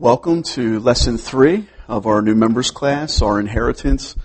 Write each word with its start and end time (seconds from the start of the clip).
Welcome 0.00 0.44
to 0.54 0.80
lesson 0.80 1.18
three 1.18 1.66
of 1.86 2.06
our 2.06 2.22
new 2.22 2.34
members 2.34 2.70
class, 2.70 3.20
our 3.20 3.38
inheritance 3.38 4.16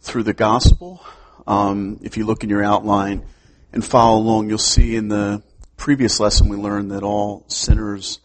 through 0.00 0.22
the 0.22 0.32
gospel. 0.32 1.04
Um, 1.44 1.98
if 2.04 2.16
you 2.16 2.24
look 2.24 2.44
in 2.44 2.50
your 2.50 2.62
outline 2.62 3.26
and 3.72 3.84
follow 3.84 4.20
along, 4.20 4.48
you'll 4.48 4.58
see 4.58 4.94
in 4.94 5.08
the 5.08 5.42
previous 5.76 6.20
lesson 6.20 6.48
we 6.48 6.56
learned 6.56 6.92
that 6.92 7.02
all 7.02 7.42
sinners 7.48 8.20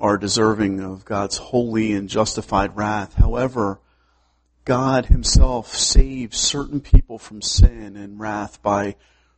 are 0.00 0.18
deserving 0.18 0.80
of 0.80 1.04
God's 1.04 1.36
holy 1.36 1.92
and 1.92 2.08
justified 2.08 2.76
wrath. 2.76 3.14
However, 3.14 3.78
God 4.64 5.06
himself 5.06 5.76
saves 5.76 6.40
certain 6.40 6.80
people 6.80 7.20
from 7.20 7.40
sin 7.40 7.96
and 7.96 8.18
wrath 8.18 8.60
by 8.64 8.96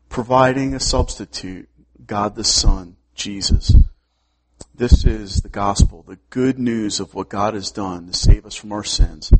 providing 0.08 0.72
a 0.72 0.80
substitute, 0.80 1.68
God 2.06 2.34
the 2.34 2.44
Son, 2.44 2.96
Jesus. 3.14 3.74
This 4.74 5.04
is 5.04 5.42
the 5.42 5.50
gospel, 5.50 6.02
the 6.02 6.18
good 6.30 6.58
news 6.58 6.98
of 6.98 7.14
what 7.14 7.28
God 7.28 7.52
has 7.52 7.70
done 7.70 8.06
to 8.06 8.14
save 8.14 8.46
us 8.46 8.54
from 8.54 8.72
our 8.72 8.82
sins. 8.82 9.30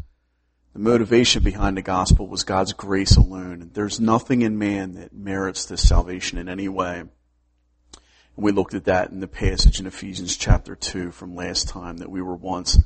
The 0.75 0.79
motivation 0.79 1.43
behind 1.43 1.79
the 1.79 1.83
gospel 1.83 2.29
was 2.29 2.45
God's 2.45 2.75
grace 2.75 3.17
alone. 3.17 3.71
There's 3.73 3.99
nothing 3.99 4.43
in 4.43 4.59
man 4.59 4.93
that 4.95 5.15
merits 5.15 5.65
this 5.65 5.89
salvation 5.89 6.37
in 6.37 6.51
any 6.51 6.69
way. 6.69 7.01
And 7.01 7.11
we 8.37 8.53
looked 8.53 8.75
at 8.75 8.85
that 8.85 9.11
in 9.11 9.21
the 9.21 9.27
passage 9.27 9.81
in 9.81 9.87
Ephesians 9.87 10.37
chapter 10.37 10.77
2 10.77 11.11
from 11.13 11.35
last 11.35 11.67
time 11.67 11.97
that 11.99 12.11
we 12.11 12.21
were 12.21 12.37
once 12.37 12.79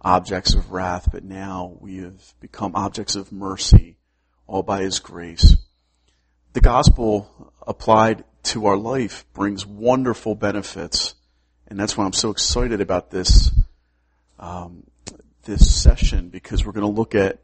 objects 0.00 0.54
of 0.54 0.72
wrath, 0.72 1.08
but 1.12 1.22
now 1.22 1.76
we 1.80 1.98
have 1.98 2.34
become 2.40 2.74
objects 2.74 3.14
of 3.14 3.30
mercy 3.30 3.96
all 4.48 4.64
by 4.64 4.82
His 4.82 4.98
grace. 4.98 5.56
The 6.52 6.60
gospel 6.60 7.52
applied 7.64 8.24
to 8.42 8.66
our 8.66 8.76
life 8.76 9.24
brings 9.32 9.64
wonderful 9.64 10.34
benefits 10.34 11.14
and 11.72 11.80
that's 11.80 11.96
why 11.96 12.04
I'm 12.04 12.12
so 12.12 12.28
excited 12.28 12.82
about 12.82 13.10
this, 13.10 13.50
um, 14.38 14.82
this 15.44 15.74
session 15.74 16.28
because 16.28 16.66
we're 16.66 16.72
going 16.72 16.84
to 16.84 17.00
look 17.00 17.14
at 17.14 17.38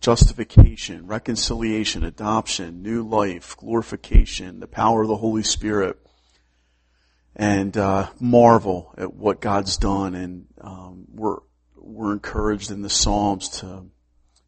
justification, 0.00 1.06
reconciliation, 1.06 2.02
adoption, 2.02 2.82
new 2.82 3.06
life, 3.06 3.54
glorification, 3.58 4.60
the 4.60 4.66
power 4.66 5.02
of 5.02 5.08
the 5.08 5.16
Holy 5.18 5.42
Spirit, 5.42 5.98
and 7.34 7.76
uh, 7.76 8.08
marvel 8.18 8.94
at 8.96 9.12
what 9.12 9.42
God's 9.42 9.76
done. 9.76 10.14
And 10.14 10.46
um, 10.58 11.04
we're 11.12 11.40
we're 11.76 12.14
encouraged 12.14 12.70
in 12.70 12.80
the 12.80 12.88
Psalms 12.88 13.60
to 13.60 13.84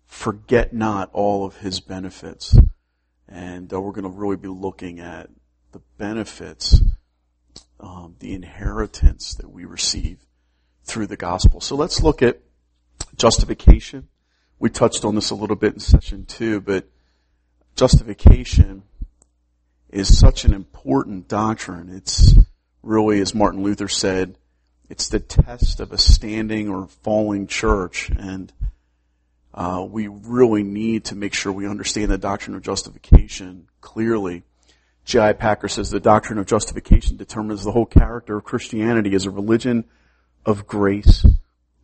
forget 0.07 0.73
not 0.73 1.11
all 1.13 1.45
of 1.45 1.59
His 1.59 1.81
benefits, 1.81 2.57
and 3.29 3.71
uh, 3.75 3.79
we're 3.79 3.93
going 3.93 4.11
to 4.11 4.19
really 4.19 4.37
be 4.37 4.49
looking 4.49 5.01
at 5.01 5.29
the 5.73 5.83
benefits 5.99 6.81
um, 7.81 8.17
the 8.19 8.33
inheritance 8.33 9.35
that 9.35 9.51
we 9.51 9.65
receive 9.65 10.19
through 10.85 11.07
the 11.07 11.17
gospel. 11.17 11.61
So 11.61 11.77
let's 11.77 12.03
look 12.03 12.23
at 12.23 12.41
justification. 13.17 14.09
We 14.59 14.71
touched 14.71 15.05
on 15.05 15.15
this 15.15 15.31
a 15.31 15.35
little 15.35 15.57
bit 15.57 15.75
in 15.75 15.81
session 15.81 16.25
two, 16.25 16.61
but 16.61 16.87
justification 17.77 18.83
is 19.91 20.19
such 20.19 20.45
an 20.45 20.53
important 20.53 21.29
doctrine. 21.29 21.89
It's 21.95 22.35
really, 22.83 23.21
as 23.21 23.35
Martin 23.35 23.63
Luther 23.63 23.89
said, 23.89 24.37
it's 24.89 25.09
the 25.09 25.21
test 25.21 25.81
of 25.81 25.93
a 25.93 25.99
standing 25.99 26.69
or 26.69 26.87
falling 26.87 27.47
church, 27.47 28.11
and 28.11 28.53
uh, 29.55 29.87
we 29.89 30.09
really 30.09 30.63
need 30.63 31.05
to 31.07 31.15
make 31.15 31.35
sure 31.35 31.53
we 31.53 31.69
understand 31.69 32.11
the 32.11 32.19
doctrine 32.19 32.57
of 32.57 32.63
justification 32.63 33.69
clearly. 33.81 34.43
J.I. 35.09 35.33
Packer 35.33 35.69
says 35.69 35.89
the 35.89 36.01
doctrine 36.01 36.39
of 36.39 36.45
justification 36.45 37.17
determines 37.17 37.65
the 37.65 37.73
whole 37.73 37.87
character 37.87 38.37
of 38.37 38.45
Christianity 38.45 39.15
as 39.15 39.25
a 39.25 39.31
religion 39.31 39.87
of 40.45 40.67
grace 40.67 41.25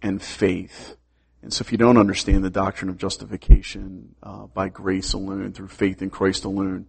and 0.03 0.21
faith. 0.21 0.95
And 1.41 1.51
so 1.51 1.63
if 1.63 1.73
you 1.73 1.79
don't 1.79 1.97
understand 1.97 2.45
the 2.45 2.51
doctrine 2.51 2.91
of 2.91 2.99
justification 2.99 4.15
uh, 4.23 4.45
by 4.49 4.69
grace 4.69 5.15
alone, 5.15 5.55
through 5.55 5.69
faith 5.69 6.03
in 6.03 6.11
Christ 6.11 6.45
alone, 6.45 6.85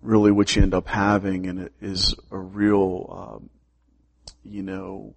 really 0.00 0.32
what 0.32 0.56
you 0.56 0.62
end 0.62 0.72
up 0.72 0.88
having 0.88 1.46
and 1.46 1.60
it 1.60 1.74
is 1.82 2.14
a 2.30 2.38
real, 2.38 3.36
um, 3.42 3.50
you 4.46 4.62
know, 4.62 5.14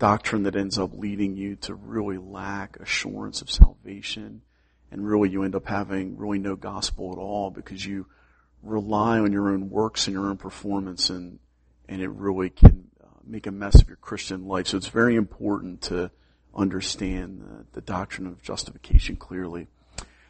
doctrine 0.00 0.42
that 0.42 0.56
ends 0.56 0.80
up 0.80 0.94
leading 0.94 1.36
you 1.36 1.54
to 1.54 1.76
really 1.76 2.18
lack 2.18 2.76
assurance 2.80 3.40
of 3.40 3.52
salvation. 3.52 4.42
And 4.90 5.06
really 5.06 5.30
you 5.30 5.44
end 5.44 5.54
up 5.54 5.66
having 5.66 6.16
really 6.16 6.40
no 6.40 6.56
gospel 6.56 7.12
at 7.12 7.18
all 7.18 7.52
because 7.52 7.86
you 7.86 8.06
rely 8.66 9.18
on 9.18 9.32
your 9.32 9.48
own 9.48 9.70
works 9.70 10.06
and 10.06 10.14
your 10.14 10.26
own 10.26 10.36
performance 10.36 11.10
and, 11.10 11.38
and 11.88 12.02
it 12.02 12.08
really 12.10 12.50
can 12.50 12.88
uh, 13.02 13.06
make 13.24 13.46
a 13.46 13.50
mess 13.52 13.80
of 13.80 13.88
your 13.88 13.96
Christian 13.96 14.46
life. 14.46 14.68
So 14.68 14.76
it's 14.76 14.88
very 14.88 15.16
important 15.16 15.82
to 15.82 16.10
understand 16.54 17.40
the, 17.40 17.66
the 17.72 17.80
doctrine 17.80 18.26
of 18.26 18.42
justification 18.42 19.16
clearly. 19.16 19.68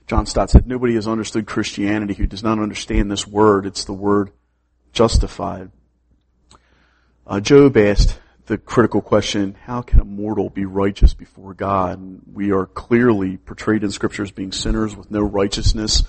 John 0.07 0.27
Stott 0.27 0.51
said, 0.51 0.67
nobody 0.67 0.95
has 0.95 1.09
understood 1.09 1.47
Christianity 1.47 2.15
who 2.15 2.27
does 2.27 2.43
not 2.43 2.59
understand 2.59 3.11
this 3.11 3.27
word. 3.27 3.67
It's 3.67 3.85
the 3.85 3.93
word 3.93 4.31
justified. 4.93 5.71
Uh, 7.27 7.41
Job 7.41 7.77
asked 7.77 8.21
the 8.47 8.57
critical 8.57 9.01
question, 9.01 9.57
how 9.65 9.83
can 9.83 9.99
a 9.99 10.05
mortal 10.05 10.49
be 10.49 10.65
righteous 10.65 11.13
before 11.13 11.55
God? 11.55 11.99
And 11.99 12.23
we 12.33 12.53
are 12.53 12.67
clearly 12.67 13.37
portrayed 13.37 13.83
in 13.83 13.91
scripture 13.91 14.23
as 14.23 14.31
being 14.31 14.53
sinners 14.53 14.95
with 14.95 15.11
no 15.11 15.23
righteousness 15.23 16.05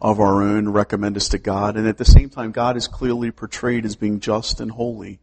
of 0.00 0.20
our 0.20 0.42
own 0.42 0.68
recommend 0.68 1.16
us 1.16 1.28
to 1.30 1.38
God. 1.38 1.76
And 1.76 1.86
at 1.86 1.98
the 1.98 2.04
same 2.04 2.28
time, 2.28 2.52
God 2.52 2.76
is 2.76 2.88
clearly 2.88 3.30
portrayed 3.30 3.84
as 3.84 3.96
being 3.96 4.20
just 4.20 4.60
and 4.60 4.70
holy, 4.70 5.20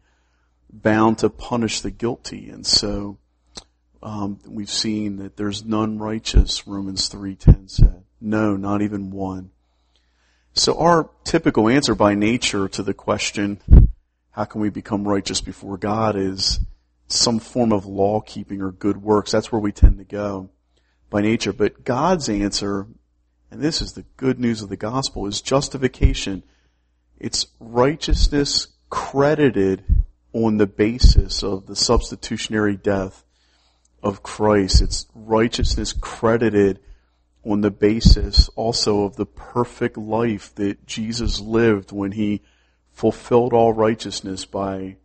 bound 0.71 1.19
to 1.19 1.29
punish 1.29 1.81
the 1.81 1.91
guilty. 1.91 2.49
And 2.49 2.65
so, 2.65 3.17
um, 4.01 4.39
we've 4.47 4.69
seen 4.69 5.17
that 5.17 5.37
there's 5.37 5.63
none 5.63 5.99
righteous, 5.99 6.67
Romans 6.67 7.09
3.10 7.09 7.69
said. 7.69 8.03
No, 8.19 8.55
not 8.55 8.81
even 8.81 9.11
one. 9.11 9.51
So 10.53 10.77
our 10.79 11.09
typical 11.23 11.69
answer 11.69 11.95
by 11.95 12.13
nature 12.13 12.67
to 12.69 12.83
the 12.83 12.93
question, 12.93 13.59
how 14.31 14.45
can 14.45 14.61
we 14.61 14.69
become 14.69 15.07
righteous 15.07 15.41
before 15.41 15.77
God 15.77 16.15
is 16.15 16.59
some 17.13 17.39
form 17.39 17.71
of 17.71 17.85
law 17.85 18.21
keeping 18.21 18.61
or 18.61 18.71
good 18.71 19.01
works. 19.01 19.31
That's 19.31 19.51
where 19.51 19.61
we 19.61 19.71
tend 19.71 19.97
to 19.97 20.03
go 20.03 20.49
by 21.09 21.21
nature. 21.21 21.53
But 21.53 21.83
God's 21.83 22.29
answer 22.29 22.87
and 23.51 23.61
this 23.61 23.81
is 23.81 23.93
the 23.93 24.05
good 24.15 24.39
news 24.39 24.61
of 24.61 24.69
the 24.69 24.77
gospel, 24.77 25.27
is 25.27 25.41
justification. 25.41 26.43
It's 27.19 27.47
righteousness 27.59 28.67
credited 28.89 29.83
on 30.33 30.57
the 30.57 30.67
basis 30.67 31.43
of 31.43 31.67
the 31.67 31.75
substitutionary 31.75 32.77
death 32.77 33.25
of 34.01 34.23
Christ. 34.23 34.81
It's 34.81 35.05
righteousness 35.13 35.91
credited 35.91 36.79
on 37.43 37.61
the 37.61 37.71
basis 37.71 38.49
also 38.55 39.03
of 39.03 39.17
the 39.17 39.25
perfect 39.25 39.97
life 39.97 40.55
that 40.55 40.85
Jesus 40.87 41.41
lived 41.41 41.91
when 41.91 42.13
he 42.13 42.41
fulfilled 42.91 43.51
all 43.51 43.73
righteousness 43.73 44.45
by 44.45 44.95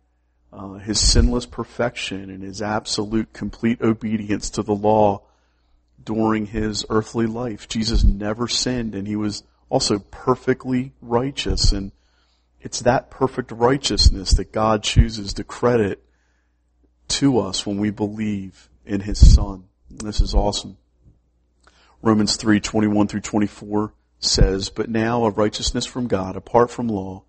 uh, 0.53 0.73
his 0.75 0.99
sinless 0.99 1.45
perfection 1.45 2.29
and 2.29 2.43
his 2.43 2.61
absolute 2.61 3.33
complete 3.33 3.81
obedience 3.81 4.49
to 4.51 4.63
the 4.63 4.75
law 4.75 5.23
during 6.07 6.45
his 6.45 6.85
earthly 6.89 7.25
life. 7.25 7.67
Jesus 7.67 8.01
never 8.01 8.47
sinned 8.47 8.95
and 8.95 9.05
he 9.05 9.17
was 9.17 9.43
also 9.69 9.99
perfectly 9.99 10.93
righteous 11.01 11.73
and 11.73 11.91
it's 12.61 12.79
that 12.79 13.11
perfect 13.11 13.51
righteousness 13.51 14.31
that 14.31 14.53
God 14.53 14.83
chooses 14.83 15.33
to 15.33 15.43
credit 15.43 16.01
to 17.09 17.39
us 17.39 17.65
when 17.65 17.77
we 17.77 17.89
believe 17.91 18.69
in 18.85 19.01
his 19.01 19.33
son. 19.33 19.65
This 19.89 20.21
is 20.21 20.33
awesome. 20.33 20.77
Romans 22.01 22.37
3, 22.37 22.61
21 22.61 23.07
through 23.09 23.21
24 23.21 23.93
says, 24.19 24.69
But 24.69 24.89
now 24.89 25.25
a 25.25 25.29
righteousness 25.29 25.85
from 25.85 26.07
God, 26.07 26.37
apart 26.37 26.71
from 26.71 26.87
law, 26.87 27.23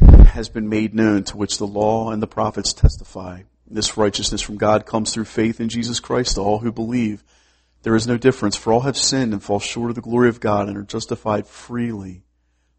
has 0.00 0.48
been 0.48 0.68
made 0.68 0.94
known 0.94 1.24
to 1.24 1.36
which 1.36 1.58
the 1.58 1.66
law 1.66 2.10
and 2.10 2.22
the 2.22 2.26
prophets 2.26 2.72
testify. 2.72 3.42
This 3.66 3.98
righteousness 3.98 4.40
from 4.40 4.56
God 4.56 4.86
comes 4.86 5.12
through 5.12 5.26
faith 5.26 5.60
in 5.60 5.68
Jesus 5.68 6.00
Christ 6.00 6.36
to 6.36 6.40
all 6.40 6.60
who 6.60 6.72
believe. 6.72 7.22
There 7.82 7.96
is 7.96 8.06
no 8.06 8.18
difference, 8.18 8.56
for 8.56 8.72
all 8.72 8.80
have 8.80 8.96
sinned 8.96 9.32
and 9.32 9.42
fall 9.42 9.58
short 9.58 9.90
of 9.90 9.94
the 9.94 10.02
glory 10.02 10.28
of 10.28 10.40
God 10.40 10.68
and 10.68 10.76
are 10.76 10.82
justified 10.82 11.46
freely 11.46 12.24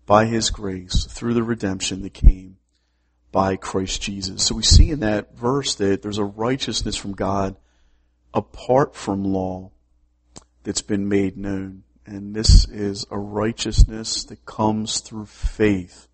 by 0.05 0.25
His 0.25 0.49
grace 0.49 1.05
through 1.05 1.33
the 1.33 1.43
redemption 1.43 2.01
that 2.03 2.13
came 2.13 2.57
by 3.31 3.55
Christ 3.55 4.01
Jesus. 4.01 4.43
So 4.43 4.55
we 4.55 4.63
see 4.63 4.91
in 4.91 4.99
that 4.99 5.35
verse 5.35 5.75
that 5.75 6.01
there's 6.01 6.17
a 6.17 6.23
righteousness 6.23 6.95
from 6.95 7.13
God 7.13 7.55
apart 8.33 8.95
from 8.95 9.23
law 9.23 9.71
that's 10.63 10.81
been 10.81 11.07
made 11.07 11.37
known. 11.37 11.83
And 12.05 12.35
this 12.35 12.67
is 12.67 13.05
a 13.09 13.17
righteousness 13.17 14.23
that 14.25 14.45
comes 14.45 14.99
through 14.99 15.27
faith. 15.27 16.07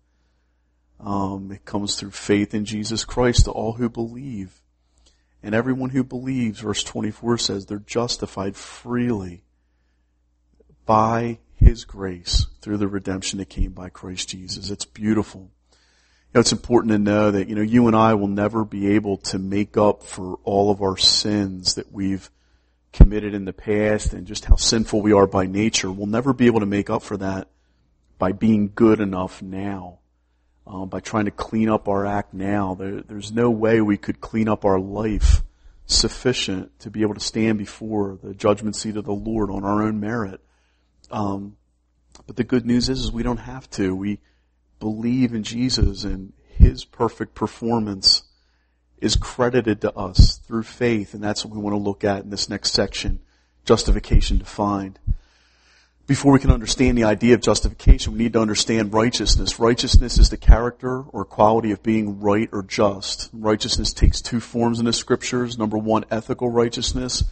Um, 1.00 1.50
it 1.52 1.64
comes 1.64 1.96
through 1.96 2.10
faith 2.12 2.54
in 2.54 2.64
Jesus 2.64 3.04
Christ 3.04 3.44
to 3.44 3.50
all 3.50 3.74
who 3.74 3.88
believe. 3.88 4.62
And 5.42 5.54
everyone 5.54 5.90
who 5.90 6.02
believes, 6.02 6.60
verse 6.60 6.82
24 6.82 7.38
says, 7.38 7.66
they're 7.66 7.78
justified 7.78 8.56
freely 8.56 9.44
by 10.84 11.38
His 11.54 11.84
grace 11.84 12.46
through 12.60 12.78
the 12.78 12.88
redemption 12.88 13.38
that 13.38 13.48
came 13.48 13.72
by 13.72 13.88
Christ 13.88 14.28
Jesus. 14.28 14.70
It's 14.70 14.84
beautiful. 14.84 15.50
know, 16.34 16.40
it's 16.40 16.52
important 16.52 16.92
to 16.92 16.98
know 16.98 17.30
that, 17.30 17.48
you 17.48 17.54
know, 17.54 17.62
you 17.62 17.86
and 17.86 17.94
I 17.94 18.14
will 18.14 18.28
never 18.28 18.64
be 18.64 18.94
able 18.94 19.18
to 19.18 19.38
make 19.38 19.76
up 19.76 20.02
for 20.02 20.38
all 20.44 20.70
of 20.70 20.82
our 20.82 20.96
sins 20.96 21.74
that 21.76 21.92
we've 21.92 22.30
committed 22.92 23.34
in 23.34 23.44
the 23.44 23.52
past 23.52 24.14
and 24.14 24.26
just 24.26 24.46
how 24.46 24.56
sinful 24.56 25.02
we 25.02 25.12
are 25.12 25.26
by 25.26 25.46
nature. 25.46 25.90
We'll 25.92 26.06
never 26.06 26.32
be 26.32 26.46
able 26.46 26.60
to 26.60 26.66
make 26.66 26.90
up 26.90 27.02
for 27.02 27.16
that 27.18 27.48
by 28.18 28.32
being 28.32 28.72
good 28.74 29.00
enough 29.00 29.40
now, 29.40 30.00
uh, 30.68 30.84
by 30.84 31.00
trying 31.00 31.24
to 31.24 31.30
clean 31.30 31.68
up 31.68 31.88
our 31.88 32.04
act 32.04 32.34
now. 32.34 32.74
There, 32.74 33.00
there's 33.00 33.32
no 33.32 33.50
way 33.50 33.80
we 33.80 33.96
could 33.96 34.20
clean 34.20 34.48
up 34.48 34.64
our 34.64 34.78
life 34.78 35.42
sufficient 35.86 36.78
to 36.80 36.90
be 36.90 37.02
able 37.02 37.14
to 37.14 37.20
stand 37.20 37.56
before 37.56 38.18
the 38.22 38.34
judgment 38.34 38.76
seat 38.76 38.96
of 38.96 39.06
the 39.06 39.12
Lord 39.12 39.50
on 39.50 39.64
our 39.64 39.82
own 39.82 39.98
merit. 39.98 40.40
Um, 41.10 41.56
but 42.26 42.36
the 42.36 42.44
good 42.44 42.66
news 42.66 42.88
is, 42.88 43.00
is 43.00 43.12
we 43.12 43.22
don't 43.22 43.38
have 43.38 43.70
to. 43.70 43.96
We 43.96 44.20
believe 44.80 45.32
in 45.32 45.42
Jesus 45.42 46.04
and 46.04 46.34
His 46.46 46.84
perfect 46.84 47.34
performance 47.34 48.24
is 48.98 49.16
credited 49.16 49.80
to 49.80 49.94
us 49.94 50.38
through 50.38 50.64
faith, 50.64 51.14
and 51.14 51.22
that's 51.22 51.44
what 51.44 51.54
we 51.54 51.62
want 51.62 51.74
to 51.74 51.78
look 51.78 52.04
at 52.04 52.24
in 52.24 52.30
this 52.30 52.48
next 52.48 52.72
section, 52.72 53.20
justification 53.64 54.38
defined. 54.38 54.98
Before 56.08 56.32
we 56.32 56.38
can 56.38 56.50
understand 56.50 56.96
the 56.96 57.04
idea 57.04 57.34
of 57.34 57.42
justification, 57.42 58.14
we 58.14 58.20
need 58.20 58.32
to 58.32 58.40
understand 58.40 58.94
righteousness. 58.94 59.58
Righteousness 59.58 60.16
is 60.16 60.30
the 60.30 60.38
character 60.38 61.02
or 61.02 61.26
quality 61.26 61.70
of 61.70 61.82
being 61.82 62.18
right 62.20 62.48
or 62.50 62.62
just. 62.62 63.28
Righteousness 63.34 63.92
takes 63.92 64.22
two 64.22 64.40
forms 64.40 64.78
in 64.78 64.86
the 64.86 64.94
scriptures. 64.94 65.58
Number 65.58 65.76
one, 65.76 66.06
ethical 66.10 66.48
righteousness, 66.48 67.24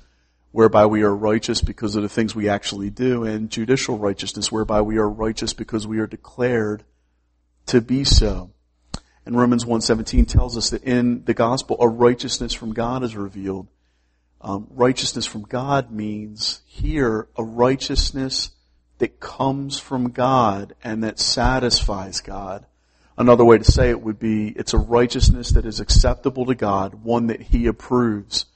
whereby 0.53 0.85
we 0.85 1.01
are 1.01 1.17
righteous 1.17 1.63
because 1.63 1.97
of 1.97 2.03
the 2.03 2.09
things 2.11 2.35
we 2.35 2.51
actually 2.51 2.91
do, 2.91 3.25
and 3.25 3.49
judicial 3.49 3.97
righteousness, 3.97 4.53
whereby 4.53 4.83
we 4.83 4.99
are 4.99 5.09
righteous 5.09 5.55
because 5.55 5.87
we 5.87 5.99
are 5.99 6.07
declared 6.07 6.85
to 7.65 7.81
be 7.81 8.05
so. 8.05 8.51
And 9.25 9.39
Romans 9.39 9.65
1.17 9.65 10.29
tells 10.29 10.55
us 10.55 10.69
that 10.69 10.85
in 10.85 11.25
the 11.25 11.33
gospel, 11.33 11.79
a 11.81 11.89
righteousness 11.89 12.53
from 12.53 12.75
God 12.75 13.03
is 13.03 13.17
revealed. 13.17 13.69
Um, 14.43 14.67
righteousness 14.69 15.25
from 15.25 15.45
God 15.45 15.91
means 15.91 16.61
here 16.67 17.27
a 17.37 17.43
righteousness 17.43 18.51
that 18.99 19.21
comes 19.21 19.79
from 19.79 20.11
God 20.11 20.75
and 20.83 21.05
that 21.05 21.19
satisfies 21.19 22.21
God. 22.21 22.67
Another 23.19 23.45
way 23.45 23.59
to 23.59 23.65
say 23.65 23.91
it 23.91 24.03
would 24.03 24.19
be 24.19 24.49
it's 24.49 24.75
a 24.75 24.79
righteousness 24.79 25.51
that 25.51 25.67
is 25.67 25.81
acceptable 25.81 26.47
to 26.47 26.55
God, 26.55 27.03
one 27.05 27.29
that 27.29 27.41
He 27.41 27.67
approves. 27.67 28.47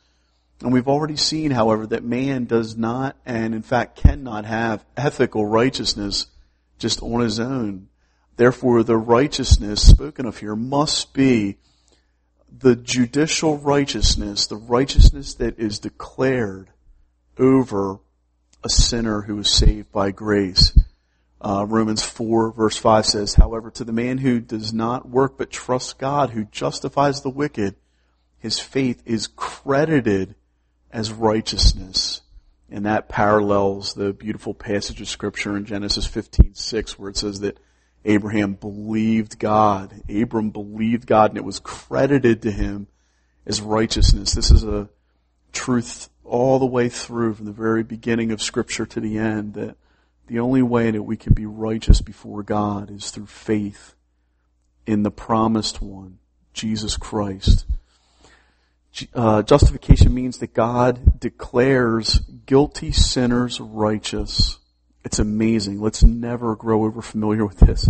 And 0.63 0.73
we've 0.73 0.89
already 0.89 1.17
seen, 1.17 1.53
however, 1.53 1.87
that 1.87 2.05
man 2.05 2.45
does 2.45 2.77
not 2.77 3.17
and 3.25 3.55
in 3.55 3.63
fact 3.63 3.97
cannot 3.97 4.45
have 4.45 4.85
ethical 4.97 5.47
righteousness 5.47 6.27
just 6.79 7.03
on 7.03 7.21
his 7.21 7.41
own. 7.41 7.89
Therefore, 8.37 8.83
the 8.83 8.97
righteousness 8.97 9.83
spoken 9.83 10.27
of 10.27 10.39
here 10.39 10.57
must 10.57 11.15
be 11.15 11.57
the 12.51 12.77
judicial 12.77 13.59
righteousness, 13.59 14.47
the 14.47 14.57
righteousness 14.57 15.35
that 15.35 15.59
is 15.59 15.79
declared 15.79 16.71
over 17.39 18.01
a 18.63 18.69
sinner 18.69 19.23
who 19.23 19.39
is 19.39 19.51
saved 19.51 19.91
by 19.93 20.11
grace. 20.11 20.77
Uh, 21.41 21.65
Romans 21.67 22.03
4 22.03 22.53
verse 22.53 22.77
5 22.77 23.07
says, 23.07 23.35
however, 23.35 23.71
to 23.71 23.85
the 23.85 23.93
man 23.93 24.19
who 24.19 24.41
does 24.41 24.73
not 24.73 25.09
work 25.09 25.39
but 25.39 25.51
trusts 25.51 25.95
God, 25.95 26.31
who 26.31 26.45
justifies 26.45 27.23
the 27.23 27.31
wicked, 27.31 27.77
his 28.39 28.59
faith 28.59 29.03
is 29.07 29.27
credited 29.27 30.35
as 30.91 31.13
righteousness. 31.13 32.21
And 32.71 32.87
that 32.87 33.09
parallels 33.09 33.95
the 33.95 34.13
beautiful 34.13 34.55
passage 34.55 35.01
of 35.01 35.09
scripture 35.09 35.57
in 35.57 35.65
Genesis 35.65 36.07
15:6 36.07 36.99
where 36.99 37.11
it 37.11 37.17
says 37.17 37.41
that 37.41 37.59
Abraham 38.05 38.55
believed 38.55 39.39
God. 39.39 40.03
Abram 40.09 40.51
believed 40.51 41.07
God 41.07 41.31
and 41.31 41.39
it 41.39 41.45
was 41.45 41.59
credited 41.59 42.43
to 42.43 42.51
him 42.51 42.87
as 43.45 43.61
righteousness. 43.61 44.33
This 44.33 44.51
is 44.51 44.63
a 44.63 44.89
truth 45.53 46.09
all 46.25 46.59
the 46.59 46.67
way 46.67 46.89
through 46.89 47.35
from 47.35 47.47
the 47.47 47.53
very 47.53 47.83
beginning 47.83 48.33
of 48.33 48.41
scripture 48.41 48.87
to 48.87 49.01
the 49.01 49.19
end 49.19 49.55
that 49.55 49.77
the 50.27 50.39
only 50.39 50.63
way 50.63 50.91
that 50.91 51.03
we 51.03 51.17
can 51.17 51.35
be 51.35 51.47
righteous 51.47 52.01
before 52.01 52.43
God 52.43 52.91
is 52.91 53.11
through 53.11 53.27
faith 53.27 53.95
in 54.87 55.03
the 55.03 55.11
promised 55.11 55.83
one, 55.83 56.19
Jesus 56.53 56.97
Christ. 56.97 57.67
Uh, 59.15 59.43
justification 59.43 60.13
means 60.15 60.39
that 60.39 60.55
God 60.55 61.19
declares 61.19 62.21
guilty 62.47 62.93
sinners 62.93 63.61
righteous. 63.61 64.59
It's 65.05 65.19
amazing. 65.19 65.81
Let's 65.81 66.03
never 66.03 66.57
grow 66.57 66.85
over 66.85 67.03
familiar 67.03 67.47
with 67.47 67.59
this. 67.59 67.89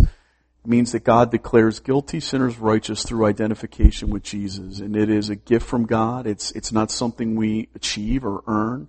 Means 0.63 0.91
that 0.91 1.03
God 1.03 1.31
declares 1.31 1.79
guilty 1.79 2.19
sinners 2.19 2.59
righteous 2.59 3.03
through 3.03 3.25
identification 3.25 4.11
with 4.11 4.21
Jesus. 4.21 4.79
And 4.79 4.95
it 4.95 5.09
is 5.09 5.29
a 5.29 5.35
gift 5.35 5.65
from 5.65 5.87
God. 5.87 6.27
It's, 6.27 6.51
it's 6.51 6.71
not 6.71 6.91
something 6.91 7.35
we 7.35 7.69
achieve 7.73 8.23
or 8.23 8.43
earn. 8.45 8.87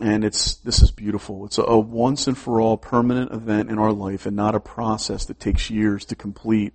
And 0.00 0.24
it's, 0.24 0.54
this 0.56 0.80
is 0.80 0.90
beautiful. 0.90 1.44
It's 1.44 1.58
a, 1.58 1.62
a 1.62 1.78
once 1.78 2.26
and 2.26 2.38
for 2.38 2.58
all 2.58 2.78
permanent 2.78 3.32
event 3.32 3.70
in 3.70 3.78
our 3.78 3.92
life 3.92 4.24
and 4.24 4.34
not 4.34 4.54
a 4.54 4.60
process 4.60 5.26
that 5.26 5.38
takes 5.38 5.68
years 5.68 6.06
to 6.06 6.16
complete 6.16 6.72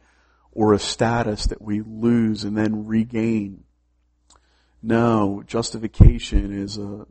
or 0.52 0.74
a 0.74 0.80
status 0.80 1.48
that 1.48 1.62
we 1.62 1.82
lose 1.82 2.44
and 2.44 2.56
then 2.56 2.86
regain. 2.86 3.64
No, 4.84 5.44
justification 5.48 6.54
is 6.54 6.78
a, 6.78 7.08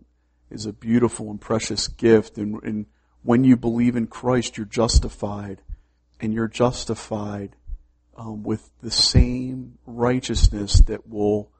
is 0.51 0.67
a 0.67 0.73
beautiful 0.73 1.31
and 1.31 1.41
precious 1.41 1.89
gift 1.89 2.39
and, 2.39 2.63
and 2.63 2.87
when 3.27 3.43
you 3.43 3.57
believe 3.57 3.97
in 3.97 4.07
Christ, 4.07 4.57
you're 4.57 4.67
justified. 4.67 5.61
And 6.21 6.33
you're 6.33 6.49
justified 6.49 7.57
um, 8.17 8.43
with 8.43 8.71
the 8.83 8.91
same 8.91 9.79
righteousness 9.87 10.81
that 10.81 11.09
will 11.09 11.51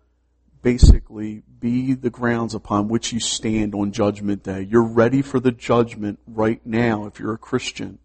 basically 0.63 1.43
be 1.61 1.93
the 1.93 2.11
grounds 2.11 2.55
upon 2.55 2.89
which 2.89 3.13
you 3.13 3.21
stand 3.21 3.75
on 3.75 3.93
judgment 3.93 4.43
day. 4.43 4.63
You're 4.63 4.83
ready 4.83 5.23
for 5.23 5.39
the 5.39 5.53
judgment 5.53 6.19
right 6.27 6.65
now 6.65 7.07
if 7.07 7.21
you're 7.21 7.35
a 7.35 7.39
Christian 7.39 7.99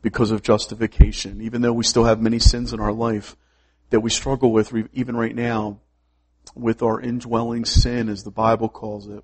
because 0.00 0.30
of 0.30 0.42
justification. 0.42 1.40
Even 1.40 1.62
though 1.62 1.72
we 1.72 1.84
still 1.84 2.04
have 2.04 2.20
many 2.20 2.38
sins 2.38 2.72
in 2.72 2.80
our 2.80 2.92
life 2.92 3.36
that 3.90 4.00
we 4.00 4.10
struggle 4.10 4.52
with 4.52 4.72
even 4.94 5.16
right 5.16 5.34
now 5.34 5.78
with 6.54 6.82
our 6.82 7.00
indwelling 7.00 7.64
sin 7.64 8.08
as 8.08 8.24
the 8.24 8.30
Bible 8.30 8.68
calls 8.68 9.06
it 9.06 9.22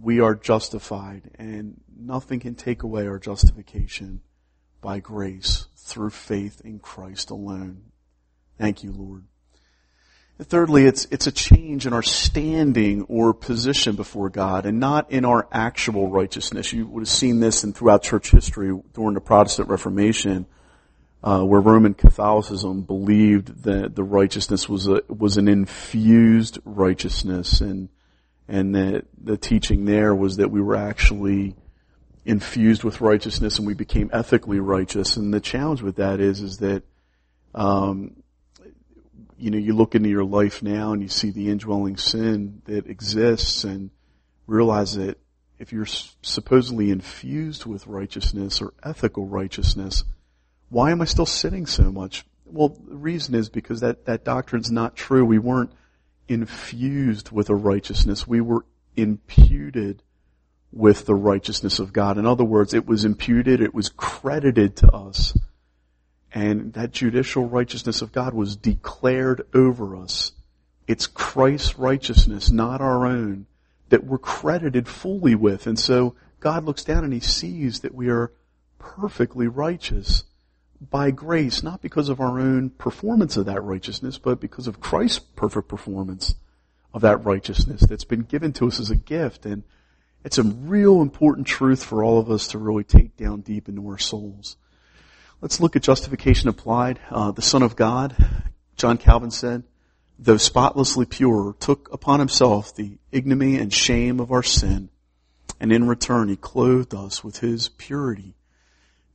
we 0.00 0.20
are 0.20 0.34
justified 0.34 1.30
and 1.38 1.80
nothing 1.98 2.40
can 2.40 2.54
take 2.54 2.82
away 2.82 3.06
our 3.06 3.18
justification 3.18 4.20
by 4.86 5.00
grace 5.00 5.66
through 5.74 6.10
faith 6.10 6.60
in 6.64 6.78
Christ 6.78 7.30
alone. 7.30 7.82
Thank 8.56 8.84
you, 8.84 8.92
Lord. 8.92 9.24
And 10.38 10.46
thirdly, 10.46 10.84
it's, 10.84 11.08
it's 11.10 11.26
a 11.26 11.32
change 11.32 11.88
in 11.88 11.92
our 11.92 12.04
standing 12.04 13.02
or 13.08 13.34
position 13.34 13.96
before 13.96 14.30
God 14.30 14.64
and 14.64 14.78
not 14.78 15.10
in 15.10 15.24
our 15.24 15.48
actual 15.50 16.08
righteousness. 16.08 16.72
You 16.72 16.86
would 16.86 17.00
have 17.00 17.08
seen 17.08 17.40
this 17.40 17.64
in 17.64 17.72
throughout 17.72 18.04
church 18.04 18.30
history 18.30 18.80
during 18.94 19.14
the 19.14 19.20
Protestant 19.20 19.68
Reformation, 19.68 20.46
uh, 21.20 21.42
where 21.42 21.60
Roman 21.60 21.94
Catholicism 21.94 22.82
believed 22.82 23.64
that 23.64 23.96
the 23.96 24.04
righteousness 24.04 24.68
was 24.68 24.86
a, 24.86 25.02
was 25.08 25.36
an 25.36 25.48
infused 25.48 26.60
righteousness 26.64 27.60
and 27.60 27.88
and 28.46 28.72
the, 28.72 29.02
the 29.20 29.36
teaching 29.36 29.86
there 29.86 30.14
was 30.14 30.36
that 30.36 30.52
we 30.52 30.60
were 30.60 30.76
actually 30.76 31.56
infused 32.26 32.82
with 32.82 33.00
righteousness 33.00 33.58
and 33.58 33.66
we 33.66 33.74
became 33.74 34.10
ethically 34.12 34.58
righteous. 34.58 35.16
And 35.16 35.32
the 35.32 35.40
challenge 35.40 35.80
with 35.80 35.96
that 35.96 36.20
is, 36.20 36.40
is 36.40 36.58
that, 36.58 36.82
um, 37.54 38.16
you 39.38 39.50
know, 39.50 39.58
you 39.58 39.74
look 39.74 39.94
into 39.94 40.08
your 40.08 40.24
life 40.24 40.62
now 40.62 40.92
and 40.92 41.00
you 41.00 41.08
see 41.08 41.30
the 41.30 41.48
indwelling 41.50 41.96
sin 41.96 42.62
that 42.64 42.88
exists 42.88 43.62
and 43.62 43.90
realize 44.46 44.96
that 44.96 45.18
if 45.58 45.72
you're 45.72 45.86
supposedly 45.86 46.90
infused 46.90 47.64
with 47.64 47.86
righteousness 47.86 48.60
or 48.60 48.74
ethical 48.82 49.26
righteousness, 49.26 50.04
why 50.68 50.90
am 50.90 51.00
I 51.00 51.04
still 51.04 51.26
sinning 51.26 51.66
so 51.66 51.92
much? 51.92 52.24
Well, 52.44 52.68
the 52.68 52.96
reason 52.96 53.36
is 53.36 53.48
because 53.48 53.80
that, 53.80 54.04
that 54.06 54.24
doctrine's 54.24 54.70
not 54.70 54.96
true. 54.96 55.24
We 55.24 55.38
weren't 55.38 55.72
infused 56.28 57.30
with 57.30 57.50
a 57.50 57.54
righteousness. 57.54 58.26
We 58.26 58.40
were 58.40 58.64
imputed 58.96 60.02
with 60.76 61.06
the 61.06 61.14
righteousness 61.14 61.78
of 61.78 61.92
God. 61.92 62.18
In 62.18 62.26
other 62.26 62.44
words, 62.44 62.74
it 62.74 62.86
was 62.86 63.04
imputed, 63.04 63.60
it 63.60 63.74
was 63.74 63.88
credited 63.88 64.76
to 64.76 64.92
us. 64.92 65.36
And 66.32 66.74
that 66.74 66.92
judicial 66.92 67.48
righteousness 67.48 68.02
of 68.02 68.12
God 68.12 68.34
was 68.34 68.56
declared 68.56 69.46
over 69.54 69.96
us. 69.96 70.32
It's 70.86 71.06
Christ's 71.06 71.78
righteousness, 71.78 72.50
not 72.50 72.82
our 72.82 73.06
own, 73.06 73.46
that 73.88 74.04
we're 74.04 74.18
credited 74.18 74.86
fully 74.86 75.34
with. 75.34 75.66
And 75.66 75.78
so 75.78 76.14
God 76.40 76.64
looks 76.64 76.84
down 76.84 77.04
and 77.04 77.12
He 77.12 77.20
sees 77.20 77.80
that 77.80 77.94
we 77.94 78.10
are 78.10 78.32
perfectly 78.78 79.48
righteous 79.48 80.24
by 80.78 81.10
grace, 81.10 81.62
not 81.62 81.80
because 81.80 82.10
of 82.10 82.20
our 82.20 82.38
own 82.38 82.68
performance 82.68 83.38
of 83.38 83.46
that 83.46 83.62
righteousness, 83.62 84.18
but 84.18 84.40
because 84.40 84.66
of 84.66 84.80
Christ's 84.80 85.20
perfect 85.20 85.68
performance 85.68 86.34
of 86.92 87.00
that 87.00 87.24
righteousness 87.24 87.80
that's 87.88 88.04
been 88.04 88.22
given 88.22 88.52
to 88.52 88.66
us 88.66 88.78
as 88.78 88.90
a 88.90 88.96
gift. 88.96 89.46
And 89.46 89.64
it's 90.26 90.38
a 90.38 90.42
real 90.42 91.00
important 91.00 91.46
truth 91.46 91.84
for 91.84 92.04
all 92.04 92.18
of 92.18 92.30
us 92.30 92.48
to 92.48 92.58
really 92.58 92.84
take 92.84 93.16
down 93.16 93.40
deep 93.40 93.68
into 93.68 93.88
our 93.88 93.96
souls. 93.96 94.56
Let's 95.40 95.60
look 95.60 95.76
at 95.76 95.82
justification 95.82 96.48
applied. 96.48 96.98
Uh, 97.10 97.30
the 97.30 97.40
Son 97.40 97.62
of 97.62 97.76
God 97.76 98.16
John 98.76 98.98
Calvin 98.98 99.30
said, 99.30 99.62
though 100.18 100.36
spotlessly 100.36 101.06
pure, 101.06 101.54
took 101.58 101.88
upon 101.92 102.18
himself 102.18 102.74
the 102.74 102.98
ignominy 103.10 103.56
and 103.56 103.72
shame 103.72 104.20
of 104.20 104.30
our 104.32 104.42
sin, 104.42 104.90
and 105.58 105.72
in 105.72 105.86
return 105.86 106.28
he 106.28 106.36
clothed 106.36 106.94
us 106.94 107.24
with 107.24 107.38
his 107.38 107.68
purity. 107.68 108.34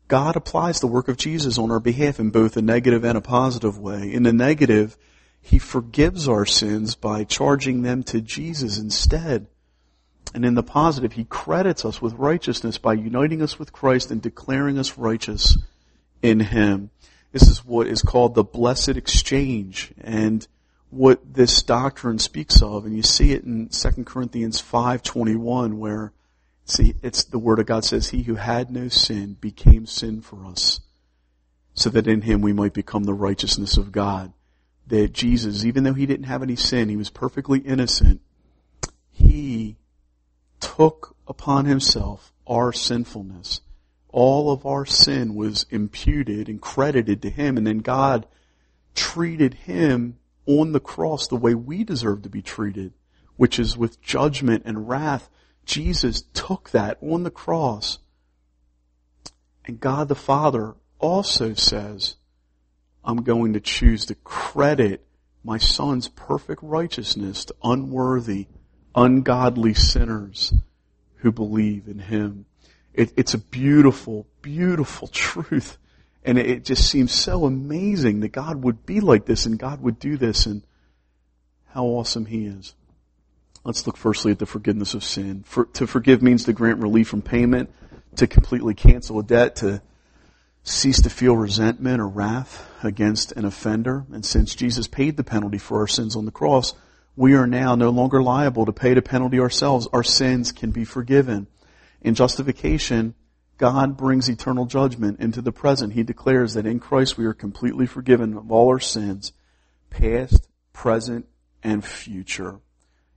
God 0.08 0.36
applies 0.36 0.80
the 0.80 0.88
work 0.88 1.08
of 1.08 1.18
Jesus 1.18 1.58
on 1.58 1.72
our 1.72 1.80
behalf 1.80 2.20
in 2.20 2.32
both 2.32 2.58
a 2.58 2.62
negative 2.62 3.06
and 3.06 3.18
a 3.18 3.22
positive 3.22 3.77
way. 3.77 4.12
In 4.12 4.24
the 4.24 4.34
negative, 4.34 4.98
he 5.41 5.60
forgives 5.60 6.27
our 6.27 6.46
sins 6.46 6.96
by 6.96 7.24
charging 7.24 7.82
them 7.82 8.03
to 8.03 8.20
Jesus 8.20 8.77
instead. 8.77 9.48
And 10.34 10.46
in 10.46 10.56
the 10.56 10.63
positive, 10.63 11.13
he 11.13 11.25
credits 11.25 11.84
us 11.84 12.01
with 12.01 12.13
righteousness 12.13 12.78
by 12.78 12.94
uniting 12.94 13.42
us 13.42 13.60
with 13.60 13.74
Christ 13.74 14.12
and 14.12 14.22
declaring 14.22 14.78
us 14.78 14.98
righteous 14.98 15.58
in 16.22 16.40
him. 16.40 16.90
This 17.32 17.48
is 17.48 17.66
what 17.66 17.88
is 17.88 18.01
called 18.01 18.36
the 18.36 18.44
blessed 18.44 18.90
exchange 18.90 19.94
and 20.00 20.48
what 20.90 21.34
this 21.34 21.62
doctrine 21.63 22.20
speaks 22.20 22.62
of. 22.62 22.86
And 22.86 22.96
you 22.96 23.04
see 23.04 23.32
it 23.34 23.44
in 23.44 23.70
2 23.70 24.04
Corinthians 24.06 24.62
5.21 24.62 25.78
where 25.78 26.13
see, 26.66 26.96
it's 27.01 27.24
the 27.24 27.40
word 27.40 27.60
of 27.60 27.66
God 27.66 27.84
says, 27.84 28.10
he 28.10 28.24
who 28.24 28.36
had 28.36 28.72
no 28.72 28.88
sin 28.88 29.38
became 29.40 29.86
sin 29.86 30.22
for 30.22 30.46
us 30.46 30.80
so 31.74 31.90
that 31.90 32.08
in 32.08 32.22
him 32.22 32.42
we 32.42 32.54
might 32.54 32.74
become 32.74 33.04
the 33.04 33.13
righteousness 33.13 33.78
of 33.78 33.92
God. 33.92 34.34
That 34.88 35.13
Jesus, 35.13 35.63
even 35.63 35.84
though 35.84 35.94
he 35.94 36.06
didn't 36.06 36.25
have 36.25 36.44
any 36.44 36.56
sin, 36.56 36.90
he 36.90 36.98
was 36.98 37.10
perfectly 37.10 37.60
innocent, 37.60 38.22
he 39.10 39.78
took 40.62 41.15
upon 41.27 41.65
himself 41.65 42.32
our 42.48 42.72
sinfulness 42.72 43.62
all 44.12 44.51
of 44.51 44.65
our 44.65 44.86
sin 44.86 45.36
was 45.36 45.65
imputed 45.70 46.50
and 46.50 46.62
credited 46.62 47.22
to 47.22 47.30
him 47.30 47.58
and 47.58 47.65
then 47.65 47.80
God 47.80 48.27
treated 48.94 49.53
him 49.53 50.18
on 50.46 50.72
the 50.74 50.80
cross 50.80 51.27
the 51.27 51.36
way 51.36 51.56
we 51.56 51.84
deserve 51.84 52.24
to 52.24 52.30
be 52.30 52.41
treated, 52.41 52.94
which 53.38 53.60
is 53.60 53.77
with 53.77 54.01
judgment 54.01 54.63
and 54.65 54.89
wrath. 54.89 55.30
Jesus 55.65 56.24
took 56.34 56.72
that 56.72 56.98
on 57.01 57.24
the 57.24 57.32
cross. 57.32 58.00
And 59.65 59.80
God 59.80 60.08
the 60.08 60.15
Father 60.15 60.75
also 61.00 61.53
says, 61.53 62.15
I'm 63.03 63.24
going 63.24 63.53
to 63.53 63.60
choose 63.60 64.06
to 64.08 64.15
credit 64.15 65.06
my 65.44 65.58
son's 65.58 66.08
perfect 66.08 66.62
righteousness 66.62 67.46
to 67.46 67.56
unworthy, 67.63 68.48
ungodly 68.95 69.74
sinners 69.74 70.53
who 71.17 71.31
believe 71.31 71.88
in 71.88 72.00
him. 72.00 72.45
It, 72.93 73.13
it's 73.15 73.33
a 73.33 73.38
beautiful, 73.38 74.27
beautiful 74.41 75.07
truth. 75.12 75.77
And 76.24 76.38
it, 76.38 76.50
it 76.50 76.65
just 76.65 76.89
seems 76.89 77.12
so 77.12 77.45
amazing 77.45 78.19
that 78.21 78.31
God 78.31 78.63
would 78.63 78.86
be 78.86 79.00
like 79.00 79.25
this 79.25 79.45
and 79.45 79.57
God 79.57 79.81
would 79.81 80.00
do 80.00 80.17
this 80.17 80.45
and 80.45 80.63
how 81.69 81.86
awesome 81.86 82.25
He 82.25 82.45
is. 82.45 82.75
Let's 83.63 83.86
look 83.86 83.98
firstly 83.98 84.31
at 84.31 84.39
the 84.39 84.45
forgiveness 84.45 84.93
of 84.93 85.03
sin. 85.03 85.43
For, 85.45 85.65
to 85.65 85.88
forgive 85.88 86.21
means 86.21 86.45
to 86.45 86.53
grant 86.53 86.79
relief 86.79 87.07
from 87.07 87.21
payment, 87.21 87.69
to 88.15 88.27
completely 88.27 88.74
cancel 88.74 89.19
a 89.19 89.24
debt, 89.24 89.57
to 89.57 89.81
cease 90.63 91.01
to 91.01 91.10
feel 91.10 91.36
resentment 91.36 92.01
or 92.01 92.07
wrath 92.07 92.67
against 92.83 93.31
an 93.33 93.45
offender. 93.45 94.05
And 94.12 94.25
since 94.25 94.55
Jesus 94.55 94.88
paid 94.88 95.17
the 95.17 95.24
penalty 95.24 95.57
for 95.57 95.79
our 95.79 95.88
sins 95.88 96.15
on 96.15 96.25
the 96.25 96.31
cross, 96.31 96.74
we 97.22 97.36
are 97.36 97.46
now 97.46 97.75
no 97.75 97.92
longer 97.92 98.20
liable 98.20 98.66
to 98.66 98.74
pay 98.74 98.96
the 98.96 99.01
penalty 99.04 99.40
ourselves. 99.40 99.88
Our 99.94 100.01
sins 100.01 100.51
can 100.51 100.72
be 100.72 100.84
forgiven. 100.84 101.46
In 102.01 102.16
justification, 102.16 103.13
God 103.60 103.96
brings 103.96 104.28
eternal 104.28 104.66
judgment 104.66 105.20
into 105.20 105.40
the 105.40 105.51
present. 105.51 105.94
He 105.94 106.01
declares 106.01 106.56
that 106.56 106.66
in 106.66 106.80
Christ 106.80 107.20
we 107.20 107.25
are 107.25 107.36
completely 107.36 107.86
forgiven 107.86 108.36
of 108.36 108.51
all 108.51 108.70
our 108.70 108.80
sins, 108.80 109.34
past, 109.92 110.48
present, 110.74 111.28
and 111.62 111.86
future. 111.86 112.60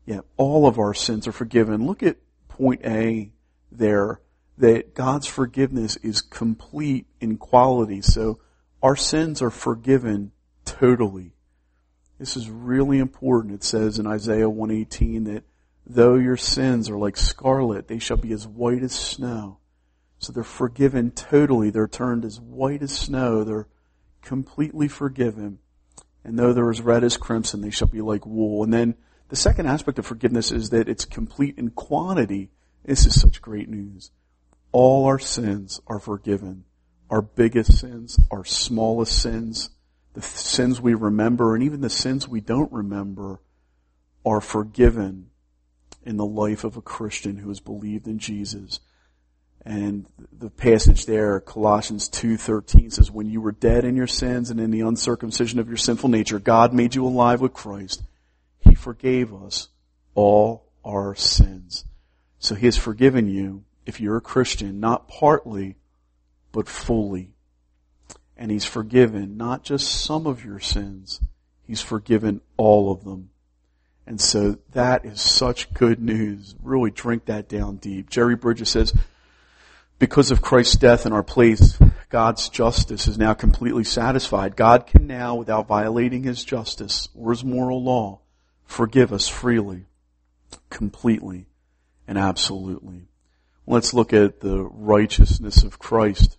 Yeah, 0.04 0.20
all 0.37 0.66
of 0.66 0.78
our 0.78 0.92
sins 0.92 1.26
are 1.26 1.32
forgiven. 1.32 1.87
Look 1.87 2.02
at 2.02 2.18
point 2.46 2.82
A 2.84 3.32
there, 3.73 4.20
that 4.58 4.94
God's 4.94 5.26
forgiveness 5.26 5.96
is 6.02 6.20
complete 6.20 7.06
in 7.23 7.38
quality. 7.38 8.02
So 8.02 8.38
our 8.82 8.96
sins 8.96 9.40
are 9.40 9.49
forgiven 9.49 10.32
totally. 10.66 11.33
This 12.18 12.37
is 12.37 12.49
really 12.49 12.99
important. 12.99 13.54
It 13.54 13.64
says 13.64 13.99
in 13.99 14.06
Isaiah 14.06 14.49
118 14.49 15.25
that 15.25 15.44
Though 15.87 16.14
your 16.14 16.37
sins 16.37 16.88
are 16.88 16.97
like 16.97 17.16
scarlet, 17.16 17.88
they 17.88 17.99
shall 17.99 18.16
be 18.16 18.33
as 18.33 18.47
white 18.47 18.83
as 18.83 18.94
snow. 18.94 19.59
So 20.18 20.33
they're 20.33 20.42
forgiven 20.42 21.11
totally. 21.11 21.71
They're 21.71 21.88
turned 21.88 22.25
as 22.25 22.40
white 22.40 22.83
as 22.83 22.92
snow. 22.92 23.44
They're 23.44 23.68
completely 24.23 24.88
forgiven. 24.88 25.59
And 26.25 26.38
though 26.38 26.54
they're 26.54 26.71
as 26.71 26.80
red 26.80 27.04
as 27.04 27.18
crimson, 27.18 27.61
they 27.61 27.71
shall 27.71 27.88
be 27.88 28.00
like 28.00 28.25
wool. 28.25 28.64
And 28.64 28.73
then 28.73 28.94
the 29.28 29.37
second 29.37 29.66
aspect 29.66 29.99
of 29.99 30.06
forgiveness 30.06 30.50
is 30.50 30.71
that 30.71 30.88
it's 30.88 31.04
complete 31.04 31.59
in 31.59 31.71
quantity. 31.71 32.50
This 32.83 33.04
is 33.04 33.21
such 33.21 33.42
great 33.42 33.68
news. 33.68 34.11
All 34.73 35.04
our 35.04 35.18
sins 35.18 35.80
are 35.87 35.99
forgiven. 35.99 36.64
Our 37.11 37.21
biggest 37.21 37.78
sins, 37.78 38.18
our 38.30 38.44
smallest 38.47 39.21
sins, 39.21 39.68
the 40.14 40.23
sins 40.23 40.80
we 40.80 40.94
remember, 40.94 41.54
and 41.54 41.62
even 41.62 41.80
the 41.80 41.90
sins 41.90 42.26
we 42.26 42.40
don't 42.40 42.73
remember 42.73 43.40
are 44.25 44.40
forgiven 44.40 45.30
in 46.04 46.16
the 46.16 46.25
life 46.25 46.64
of 46.64 46.76
a 46.76 46.83
Christian 46.83 47.37
who 47.37 47.49
has 47.49 47.61
believed 47.61 48.06
in 48.06 48.18
Jesus. 48.18 48.80
And 49.66 50.06
the 50.30 50.50
passage 50.50 51.06
there, 51.06 51.40
Colossians 51.40 52.09
2.13 52.11 52.92
says, 52.92 53.11
When 53.11 53.28
you 53.28 53.40
were 53.40 53.52
dead 53.52 53.85
in 53.85 53.97
your 53.97 54.06
sins 54.06 54.50
and 54.50 54.61
in 54.61 54.71
the 54.71 54.83
uncircumcision 54.83 55.59
of 55.59 55.68
your 55.68 55.78
sinful 55.78 56.11
nature, 56.11 56.38
God 56.38 56.73
made 56.73 56.94
you 56.94 57.06
alive 57.06 57.40
with 57.40 57.54
Christ. 57.54 58.02
He 58.61 58.75
forgave 58.75 59.35
us 59.35 59.68
all 60.14 60.66
our 60.85 61.14
sins. 61.14 61.87
So 62.38 62.54
He 62.54 62.66
has 62.66 62.76
forgiven 62.76 63.26
you, 63.26 63.64
if 63.87 64.00
you're 64.00 64.18
a 64.18 64.23
Christian, 64.23 64.80
not 64.80 65.09
partly, 65.09 65.76
but 66.52 66.68
fully. 66.68 67.33
And 68.36 68.50
He's 68.50 68.64
forgiven 68.64 69.36
not 69.36 69.62
just 69.62 70.04
some 70.04 70.26
of 70.26 70.44
your 70.44 70.60
sins, 70.60 71.20
He's 71.66 71.80
forgiven 71.80 72.40
all 72.56 72.92
of 72.92 73.04
them. 73.04 73.30
And 74.06 74.20
so 74.20 74.58
that 74.72 75.04
is 75.04 75.20
such 75.20 75.72
good 75.72 76.00
news. 76.00 76.54
Really 76.62 76.90
drink 76.90 77.24
that 77.26 77.48
down 77.48 77.76
deep. 77.76 78.10
Jerry 78.10 78.36
Bridges 78.36 78.68
says, 78.68 78.92
because 79.98 80.30
of 80.30 80.42
Christ's 80.42 80.76
death 80.76 81.06
in 81.06 81.12
our 81.12 81.22
place, 81.22 81.78
God's 82.10 82.48
justice 82.48 83.06
is 83.06 83.16
now 83.16 83.32
completely 83.32 83.84
satisfied. 83.84 84.56
God 84.56 84.86
can 84.86 85.06
now, 85.06 85.36
without 85.36 85.68
violating 85.68 86.24
His 86.24 86.44
justice 86.44 87.08
or 87.14 87.30
His 87.30 87.44
moral 87.44 87.82
law, 87.82 88.20
forgive 88.66 89.12
us 89.12 89.28
freely, 89.28 89.86
completely, 90.68 91.46
and 92.06 92.18
absolutely. 92.18 93.08
Let's 93.66 93.94
look 93.94 94.12
at 94.12 94.40
the 94.40 94.64
righteousness 94.64 95.62
of 95.62 95.78
Christ. 95.78 96.36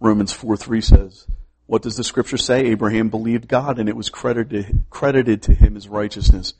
Romans 0.00 0.32
4 0.32 0.56
3 0.56 0.80
says, 0.80 1.26
what 1.68 1.82
does 1.82 1.96
the 1.96 2.04
scripture 2.04 2.38
say? 2.38 2.64
Abraham 2.66 3.10
believed 3.10 3.46
God 3.46 3.78
and 3.78 3.90
it 3.90 3.96
was 3.96 4.08
credited, 4.08 4.84
credited 4.88 5.42
to 5.42 5.54
him 5.54 5.76
as 5.76 5.86
righteousness. 5.86 6.54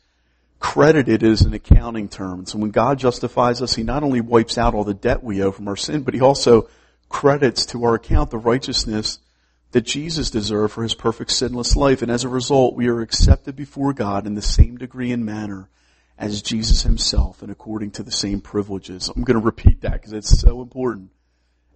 Credited 0.60 1.22
is 1.22 1.42
an 1.42 1.54
accounting 1.54 2.10
term. 2.10 2.44
So 2.44 2.58
when 2.58 2.70
God 2.70 2.98
justifies 2.98 3.62
us, 3.62 3.74
He 3.74 3.82
not 3.82 4.02
only 4.02 4.20
wipes 4.20 4.58
out 4.58 4.74
all 4.74 4.84
the 4.84 4.92
debt 4.92 5.22
we 5.22 5.42
owe 5.42 5.50
from 5.50 5.66
our 5.66 5.76
sin, 5.76 6.02
but 6.02 6.12
He 6.12 6.20
also 6.20 6.68
credits 7.08 7.64
to 7.66 7.84
our 7.84 7.94
account 7.94 8.30
the 8.30 8.38
righteousness 8.38 9.18
that 9.70 9.86
Jesus 9.86 10.30
deserved 10.30 10.74
for 10.74 10.82
His 10.82 10.94
perfect 10.94 11.30
sinless 11.30 11.74
life. 11.74 12.02
And 12.02 12.10
as 12.10 12.24
a 12.24 12.28
result, 12.28 12.74
we 12.74 12.88
are 12.88 13.00
accepted 13.00 13.56
before 13.56 13.94
God 13.94 14.26
in 14.26 14.34
the 14.34 14.42
same 14.42 14.76
degree 14.76 15.12
and 15.12 15.24
manner 15.24 15.70
as 16.18 16.42
Jesus 16.42 16.82
Himself 16.82 17.40
and 17.40 17.50
according 17.50 17.92
to 17.92 18.02
the 18.02 18.10
same 18.10 18.42
privileges. 18.42 19.08
I'm 19.08 19.22
going 19.22 19.38
to 19.38 19.44
repeat 19.44 19.80
that 19.82 19.92
because 19.92 20.12
it's 20.12 20.40
so 20.40 20.60
important. 20.60 21.10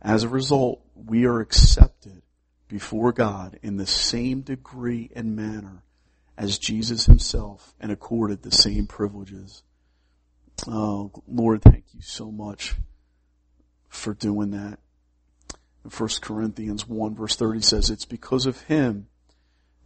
As 0.02 0.24
a 0.24 0.28
result, 0.28 0.84
we 0.96 1.24
are 1.26 1.40
accepted 1.40 2.22
before 2.66 3.12
God 3.12 3.58
in 3.62 3.76
the 3.76 3.86
same 3.86 4.40
degree 4.40 5.10
and 5.14 5.36
manner 5.36 5.84
as 6.36 6.58
Jesus 6.58 7.06
himself 7.06 7.72
and 7.78 7.92
accorded 7.92 8.42
the 8.42 8.50
same 8.50 8.88
privileges. 8.88 9.62
Oh, 10.66 11.12
Lord, 11.28 11.62
thank 11.62 11.84
you 11.94 12.02
so 12.02 12.32
much 12.32 12.74
for 13.88 14.12
doing 14.12 14.50
that. 14.50 14.80
1 15.96 16.08
Corinthians 16.20 16.88
1 16.88 17.14
verse 17.14 17.36
30 17.36 17.60
says, 17.60 17.90
it's 17.90 18.04
because 18.04 18.46
of 18.46 18.60
him 18.62 19.06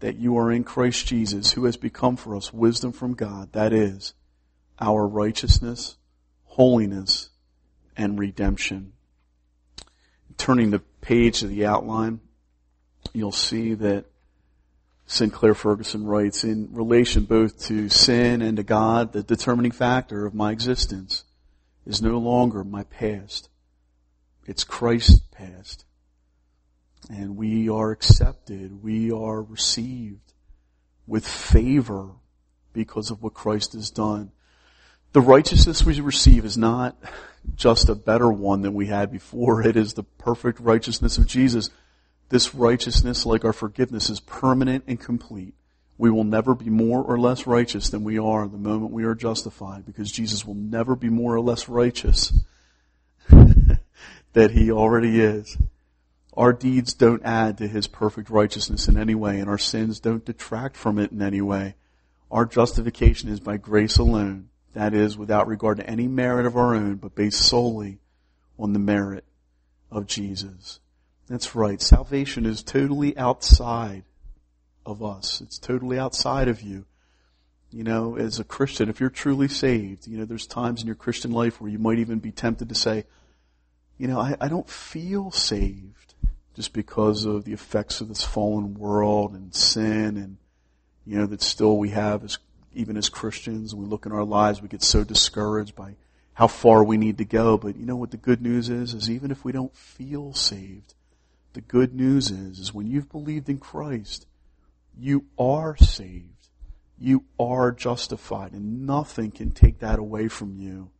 that 0.00 0.16
you 0.16 0.38
are 0.38 0.50
in 0.50 0.64
Christ 0.64 1.06
Jesus, 1.06 1.52
who 1.52 1.64
has 1.64 1.76
become 1.76 2.16
for 2.16 2.37
us 2.37 2.52
wisdom 2.52 2.92
from 2.92 3.14
God. 3.14 3.52
That 3.52 3.73
is 3.73 4.14
our 4.80 5.06
righteousness, 5.06 5.96
holiness, 6.44 7.30
and 7.96 8.18
redemption. 8.18 8.92
Turning 10.36 10.70
the 10.70 10.80
page 11.00 11.42
of 11.42 11.50
the 11.50 11.66
outline, 11.66 12.20
you'll 13.12 13.32
see 13.32 13.74
that 13.74 14.04
Sinclair 15.06 15.54
Ferguson 15.54 16.04
writes, 16.04 16.44
in 16.44 16.68
relation 16.72 17.24
both 17.24 17.60
to 17.66 17.88
sin 17.88 18.42
and 18.42 18.56
to 18.56 18.62
God, 18.62 19.12
the 19.12 19.22
determining 19.22 19.70
factor 19.70 20.26
of 20.26 20.34
my 20.34 20.50
existence 20.50 21.24
is 21.86 22.02
no 22.02 22.18
longer 22.18 22.64
my 22.64 22.82
past. 22.84 23.48
It's 24.46 24.64
Christ's 24.64 25.20
past. 25.30 25.84
And 27.08 27.36
we 27.36 27.68
are 27.68 27.92
accepted. 27.92 28.82
We 28.82 29.12
are 29.12 29.42
received 29.42 30.32
with 31.06 31.26
favor 31.26 32.10
because 32.72 33.10
of 33.10 33.22
what 33.22 33.34
Christ 33.34 33.74
has 33.74 33.90
done. 33.90 34.32
The 35.12 35.20
righteousness 35.20 35.84
we 35.84 36.00
receive 36.00 36.44
is 36.44 36.58
not 36.58 36.96
just 37.54 37.88
a 37.88 37.94
better 37.94 38.30
one 38.30 38.62
than 38.62 38.74
we 38.74 38.86
had 38.86 39.10
before. 39.10 39.62
It 39.62 39.76
is 39.76 39.94
the 39.94 40.02
perfect 40.02 40.60
righteousness 40.60 41.18
of 41.18 41.26
Jesus. 41.26 41.70
This 42.28 42.54
righteousness, 42.54 43.24
like 43.24 43.44
our 43.44 43.52
forgiveness, 43.52 44.10
is 44.10 44.20
permanent 44.20 44.84
and 44.86 44.98
complete. 44.98 45.54
We 45.98 46.10
will 46.10 46.24
never 46.24 46.54
be 46.54 46.68
more 46.68 47.02
or 47.02 47.18
less 47.18 47.46
righteous 47.46 47.88
than 47.88 48.04
we 48.04 48.18
are 48.18 48.46
the 48.46 48.58
moment 48.58 48.92
we 48.92 49.04
are 49.04 49.14
justified 49.14 49.86
because 49.86 50.12
Jesus 50.12 50.44
will 50.44 50.54
never 50.54 50.94
be 50.94 51.08
more 51.08 51.34
or 51.34 51.40
less 51.40 51.68
righteous 51.68 52.32
that 53.28 54.50
he 54.50 54.70
already 54.70 55.20
is. 55.20 55.56
Our 56.36 56.52
deeds 56.52 56.92
don't 56.92 57.24
add 57.24 57.56
to 57.58 57.68
his 57.68 57.86
perfect 57.86 58.28
righteousness 58.28 58.88
in 58.88 58.98
any 58.98 59.14
way 59.14 59.40
and 59.40 59.48
our 59.48 59.56
sins 59.56 60.00
don't 60.00 60.24
detract 60.24 60.76
from 60.76 60.98
it 60.98 61.12
in 61.12 61.22
any 61.22 61.40
way. 61.40 61.76
Our 62.30 62.44
justification 62.44 63.30
is 63.30 63.40
by 63.40 63.56
grace 63.56 63.96
alone. 63.96 64.50
That 64.76 64.92
is 64.92 65.16
without 65.16 65.49
regard 65.49 65.78
to 65.78 65.88
any 65.88 66.06
merit 66.06 66.45
of 66.45 66.54
our 66.54 66.75
own, 66.75 66.97
but 66.97 67.14
based 67.14 67.40
solely 67.40 67.99
on 68.59 68.75
the 68.75 68.78
merit 68.78 69.25
of 69.90 70.06
Jesus. 70.06 70.80
That's 71.28 71.54
right. 71.54 71.80
Salvation 71.80 72.45
is 72.45 72.62
totally 72.62 73.16
outside 73.16 74.02
of 74.85 75.02
us. 75.02 75.40
It's 75.40 75.59
totally 75.59 75.99
outside 75.99 76.49
of 76.49 76.61
you. 76.61 76.85
You 77.71 77.85
know, 77.85 78.18
as 78.18 78.38
a 78.38 78.45
Christian, 78.45 78.90
if 78.90 79.00
you're 79.00 79.09
truly 79.09 79.49
saved, 79.49 80.06
you 80.06 80.18
know, 80.18 80.26
there's 80.26 80.47
times 80.47 80.83
in 80.83 80.87
your 80.87 80.95
Christian 80.95 81.33
life 81.33 81.59
where 81.59 81.71
you 81.71 81.78
might 81.78 81.99
even 81.99 82.18
be 82.18 82.30
tempted 82.30 82.68
to 82.68 82.75
say, 82.75 83.06
you 83.97 84.06
know, 84.06 84.21
I, 84.21 84.37
I 84.42 84.49
don't 84.49 84.68
feel 84.68 85.30
saved 85.30 86.12
just 86.54 86.75
because 86.75 87.25
of 87.25 87.45
the 87.45 87.54
effects 87.54 88.02
of 88.02 88.09
this 88.09 88.23
fallen 88.23 88.75
world 88.75 89.33
and 89.33 89.54
sin 89.54 90.18
and, 90.18 90.37
you 91.06 91.16
know, 91.16 91.25
that 91.25 91.40
still 91.40 91.78
we 91.78 91.88
have 91.88 92.25
as, 92.25 92.37
even 92.76 92.97
as 92.97 93.09
Christians 93.09 93.75
we 93.75 93.87
look 93.87 94.06
in 94.06 94.12
our 94.12 94.25
lives, 94.25 94.61
we 94.61 94.68
get 94.68 94.83
so 94.83 95.02
discouraged 95.02 95.75
by 95.75 95.97
how 96.35 96.47
far 96.47 96.85
we 96.85 96.97
need 96.97 97.18
to 97.18 97.25
go. 97.25 97.56
But 97.56 97.76
you 97.76 97.87
know 97.87 97.97
what 97.97 98.11
the 98.11 98.16
good 98.16 98.42
news 98.42 98.68
is? 98.68 98.95
Is 98.95 99.11
even 99.11 99.30
if 99.30 99.45
we 99.45 99.52
don't 99.52 99.75
feel 99.75 100.35
saved, 100.35 100.95
the 101.54 101.62
good 101.62 101.95
news 101.95 102.30
is, 102.30 102.59
is 102.59 102.75
when 102.75 102.87
you've 102.87 103.11
believed 103.11 103.49
in 103.49 103.59
Christ, 103.59 104.26
you 104.97 105.25
are 105.38 105.76
saved. 105.76 106.49
You 106.99 107.25
are 107.38 107.73
justified 107.73 108.52
and 108.52 108.87
nothing 108.87 109.30
can 109.30 109.50
take 109.50 109.80
that 109.80 109.99
away 109.99 110.28
from 110.28 110.56
you. 110.56 110.90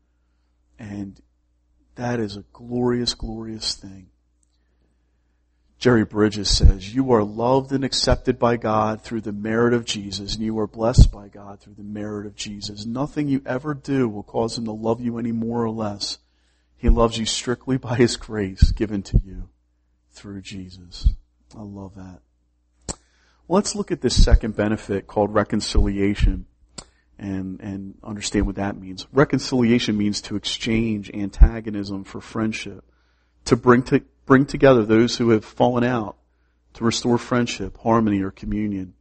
And 0.78 1.21
that 1.95 2.21
is 2.21 2.37
a 2.37 2.45
glorious, 2.52 3.14
glorious 3.14 3.75
thing. 3.75 4.09
Jerry 5.78 6.04
Bridges 6.04 6.49
says, 6.49 6.95
you 6.95 7.12
are 7.12 7.23
loved 7.23 7.71
and 7.71 7.85
accepted 7.85 8.38
by 8.38 8.56
God 8.56 9.02
through 9.02 9.21
the 9.21 9.33
merit 9.33 9.75
of 9.75 9.85
Jesus, 9.85 10.35
and 10.35 10.45
you 10.45 10.59
are 10.59 10.66
blessed 10.66 11.12
by 11.12 11.28
God 11.28 11.61
through 11.61 11.75
the 11.75 11.83
merit 11.83 12.26
of 12.26 12.35
Jesus. 12.35 12.87
Nothing 12.87 13.28
you 13.28 13.42
ever 13.45 13.75
do 13.75 14.09
will 14.09 14.23
cause 14.23 14.56
him 14.56 14.64
to 14.64 14.73
love 14.73 15.02
you 15.02 15.18
any 15.18 15.33
more 15.33 15.62
or 15.62 15.71
less. 15.71 16.18
He 16.78 16.88
loves 16.88 17.18
you 17.18 17.26
strictly 17.26 17.76
by 17.76 17.97
his 17.97 18.16
grace 18.16 18.71
given 18.73 19.02
to 19.04 19.21
you 19.23 19.50
through 20.12 20.40
Jesus. 20.40 21.09
I 21.54 21.62
love 21.62 21.95
that. 21.95 22.21
Let's 23.49 23.75
look 23.75 23.92
at 23.92 24.00
this 24.00 24.23
second 24.23 24.56
benefit 24.56 25.06
called 25.06 25.33
reconciliation 25.33 26.47
and, 27.18 27.61
and 27.61 27.95
understand 28.02 28.47
what 28.47 28.56
that 28.56 28.78
means. 28.78 29.06
Reconciliation 29.12 29.97
means 29.97 30.21
to 30.23 30.37
exchange 30.37 31.11
antagonism 31.12 32.04
for 32.04 32.21
friendship, 32.21 32.85
to 33.45 33.56
bring, 33.56 33.83
to, 33.85 34.02
bring 34.26 34.45
together 34.45 34.85
those 34.85 35.16
who 35.16 35.30
have 35.30 35.45
fallen 35.45 35.85
out, 35.85 36.16
to 36.75 36.85
restore 36.85 37.16
friendship, 37.16 37.78
harmony, 37.78 38.21
or 38.21 38.30
communion. 38.30 38.92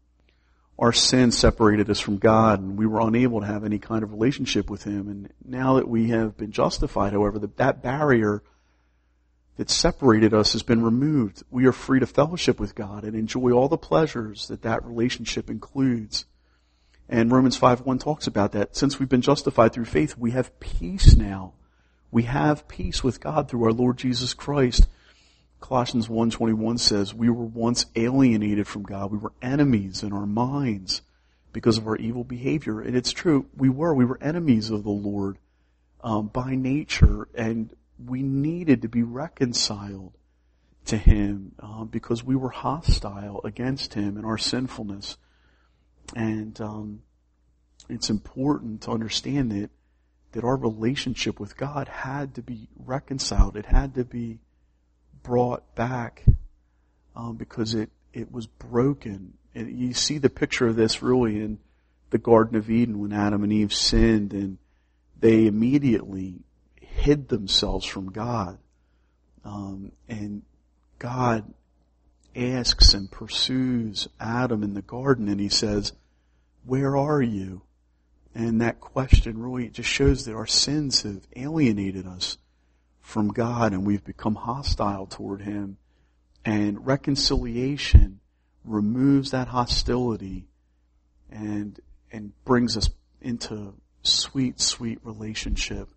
Our 0.80 0.94
sin 0.94 1.32
separated 1.32 1.90
us 1.90 2.00
from 2.00 2.18
God 2.18 2.62
and 2.62 2.78
we 2.78 2.86
were 2.86 3.02
unable 3.02 3.42
to 3.42 3.46
have 3.46 3.64
any 3.64 3.80
kind 3.80 4.04
of 4.04 4.12
relationship 4.12 4.70
with 4.70 4.84
Him. 4.84 5.10
And 5.10 5.30
now 5.44 5.76
that 5.76 5.88
we 5.88 6.10
have 6.10 6.38
been 6.38 6.52
justified, 6.52 7.14
however, 7.14 7.40
that, 7.40 7.58
that 7.58 7.84
barrier 7.84 8.44
that 9.58 9.70
separated 9.70 10.34
us 10.34 10.54
has 10.54 10.64
been 10.64 10.84
removed. 10.84 11.44
We 11.50 11.66
are 11.66 11.72
free 11.72 12.00
to 12.00 12.06
fellowship 12.06 12.60
with 12.60 12.76
God 12.76 13.04
and 13.04 13.16
enjoy 13.16 13.52
all 13.52 13.70
the 13.70 13.78
pleasures 13.78 14.48
that 14.50 14.64
that 14.64 14.86
relationship 14.86 15.50
includes. 15.50 16.26
And 17.08 17.32
Romans 17.32 17.58
5.1 17.60 18.00
talks 18.00 18.28
about 18.28 18.52
that. 18.54 18.76
Since 18.76 19.00
we've 19.00 19.10
been 19.10 19.22
justified 19.22 19.72
through 19.74 19.86
faith, 19.86 20.18
we 20.18 20.32
have 20.32 20.60
peace 20.60 21.16
now. 21.16 21.54
We 22.12 22.24
have 22.24 22.68
peace 22.68 23.04
with 23.04 23.22
God 23.22 23.48
through 23.48 23.64
our 23.66 23.72
Lord 23.72 23.98
Jesus 23.98 24.34
Christ. 24.34 24.88
Colossians 25.68 26.08
1.21 26.08 26.80
says, 26.80 27.12
we 27.12 27.28
were 27.28 27.44
once 27.44 27.88
alienated 27.96 28.68
from 28.68 28.84
God. 28.84 29.12
We 29.12 29.18
were 29.18 29.34
enemies 29.42 30.04
in 30.04 30.14
our 30.14 30.28
minds 30.28 31.02
because 31.54 31.80
of 31.80 31.88
our 31.88 31.96
evil 31.96 32.24
behavior. 32.24 32.82
And 32.82 32.96
it's 32.96 33.12
true, 33.12 33.48
we 33.58 33.70
were. 33.70 33.92
We 33.92 34.06
were 34.06 34.20
enemies 34.22 34.70
of 34.70 34.84
the 34.84 34.92
Lord 34.92 35.40
um, 36.04 36.28
by 36.28 36.54
nature. 36.54 37.28
And 37.34 37.76
we 37.98 38.22
needed 38.22 38.84
to 38.84 38.88
be 38.88 39.02
reconciled 39.02 40.14
to 40.86 40.98
Him 40.98 41.54
uh, 41.60 41.86
because 41.86 42.24
we 42.24 42.36
were 42.36 42.52
hostile 42.52 43.42
against 43.44 43.96
Him 43.96 44.18
in 44.18 44.24
our 44.24 44.38
sinfulness. 44.38 45.18
And 46.16 46.62
um, 46.62 47.02
it's 47.90 48.12
important 48.12 48.82
to 48.84 48.92
understand 48.92 49.52
that 49.52 49.72
that 50.34 50.44
our 50.44 50.58
relationship 50.58 51.40
with 51.40 51.58
God 51.58 51.88
had 51.88 52.36
to 52.36 52.42
be 52.44 52.68
reconciled. 52.78 53.56
It 53.56 53.66
had 53.66 53.96
to 53.96 54.04
be 54.04 54.40
brought 55.26 55.76
back 55.76 56.24
um, 57.16 57.36
because 57.36 57.74
it 57.74 57.90
it 58.14 58.32
was 58.32 58.48
broken. 58.48 59.34
And 59.54 59.78
you 59.78 59.94
see 59.94 60.18
the 60.18 60.30
picture 60.30 60.68
of 60.68 60.76
this 60.76 61.02
really 61.02 61.38
in 61.38 61.60
the 62.10 62.18
Garden 62.18 62.58
of 62.58 62.70
Eden 62.70 63.00
when 63.00 63.14
Adam 63.14 63.44
and 63.44 63.52
Eve 63.52 63.74
sinned, 63.74 64.34
and 64.34 64.58
they 65.20 65.48
immediately 65.48 66.42
hid 66.80 67.28
themselves 67.28 67.86
from 67.86 68.12
God. 68.12 68.58
Um, 69.44 69.92
and 70.08 70.44
God 70.98 71.54
asks 72.36 72.94
and 72.94 73.10
pursues 73.10 74.08
Adam 74.20 74.64
in 74.64 74.74
the 74.74 74.82
garden 74.82 75.30
and 75.30 75.40
he 75.40 75.50
says, 75.50 75.94
where 76.66 76.98
are 76.98 77.22
you? 77.22 77.62
And 78.34 78.62
that 78.62 78.82
question 78.82 79.42
really 79.42 79.70
just 79.70 79.90
shows 79.90 80.26
that 80.26 80.36
our 80.36 80.48
sins 80.48 81.04
have 81.04 81.26
alienated 81.36 82.06
us 82.06 82.38
from 83.06 83.28
God 83.28 83.72
and 83.72 83.86
we've 83.86 84.04
become 84.04 84.34
hostile 84.34 85.06
toward 85.06 85.44
Him. 85.44 85.78
And 86.44 86.86
reconciliation 86.86 88.20
removes 88.64 89.30
that 89.30 89.48
hostility 89.48 90.48
and, 91.32 91.80
and 92.12 92.34
brings 92.44 92.76
us 92.76 92.90
into 93.22 93.76
sweet, 94.02 94.60
sweet 94.60 95.00
relationship 95.04 95.88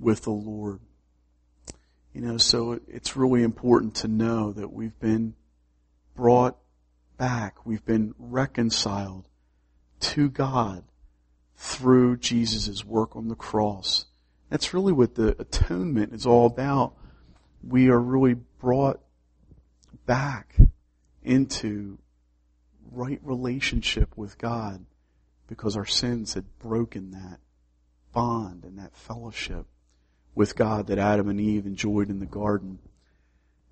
with 0.00 0.22
the 0.22 0.30
Lord. 0.30 0.80
You 2.14 2.22
know, 2.22 2.38
so 2.38 2.80
it's 2.88 3.14
really 3.14 3.42
important 3.42 3.94
to 3.96 4.08
know 4.08 4.52
that 4.52 4.72
we've 4.72 4.98
been 4.98 5.34
brought 6.16 6.56
back. 7.18 7.66
We've 7.66 7.84
been 7.84 8.14
reconciled 8.18 9.28
to 10.00 10.30
God 10.30 10.84
through 11.56 12.16
Jesus' 12.16 12.84
work 12.84 13.16
on 13.16 13.28
the 13.28 13.34
cross. 13.34 14.06
That's 14.52 14.74
really 14.74 14.92
what 14.92 15.14
the 15.14 15.34
atonement 15.40 16.12
is 16.12 16.26
all 16.26 16.44
about. 16.44 16.92
We 17.66 17.88
are 17.88 17.98
really 17.98 18.34
brought 18.34 19.00
back 20.04 20.54
into 21.22 21.96
right 22.90 23.18
relationship 23.22 24.14
with 24.14 24.36
God 24.36 24.84
because 25.46 25.74
our 25.74 25.86
sins 25.86 26.34
had 26.34 26.44
broken 26.58 27.12
that 27.12 27.40
bond 28.12 28.64
and 28.64 28.78
that 28.78 28.94
fellowship 28.94 29.64
with 30.34 30.54
God 30.54 30.88
that 30.88 30.98
Adam 30.98 31.30
and 31.30 31.40
Eve 31.40 31.64
enjoyed 31.64 32.10
in 32.10 32.18
the 32.18 32.26
garden. 32.26 32.78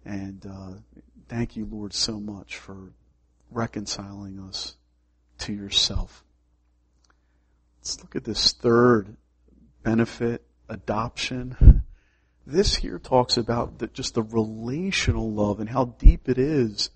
And 0.06 0.46
uh, 0.46 1.02
thank 1.28 1.56
you, 1.56 1.68
Lord, 1.70 1.92
so 1.92 2.18
much 2.18 2.56
for 2.56 2.94
reconciling 3.50 4.40
us 4.40 4.78
to 5.40 5.52
yourself. 5.52 6.24
Let's 7.80 8.00
look 8.00 8.16
at 8.16 8.24
this 8.24 8.52
third 8.52 9.18
benefit, 9.82 10.46
adoption. 10.70 11.82
This 12.46 12.76
here 12.76 12.98
talks 12.98 13.36
about 13.36 13.78
the, 13.78 13.88
just 13.88 14.14
the 14.14 14.22
relational 14.22 15.30
love 15.30 15.60
and 15.60 15.68
how 15.68 15.84
deep 15.84 16.28
it 16.28 16.38
is 16.38 16.90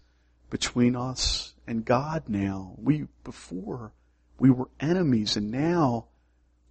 between 0.49 0.97
us 0.97 1.55
and 1.67 1.85
God 1.85 2.25
now. 2.29 2.75
We, 2.79 3.07
before, 3.25 3.93
we 4.39 4.51
were 4.51 4.69
enemies 4.81 5.37
and 5.37 5.51
now 5.51 6.07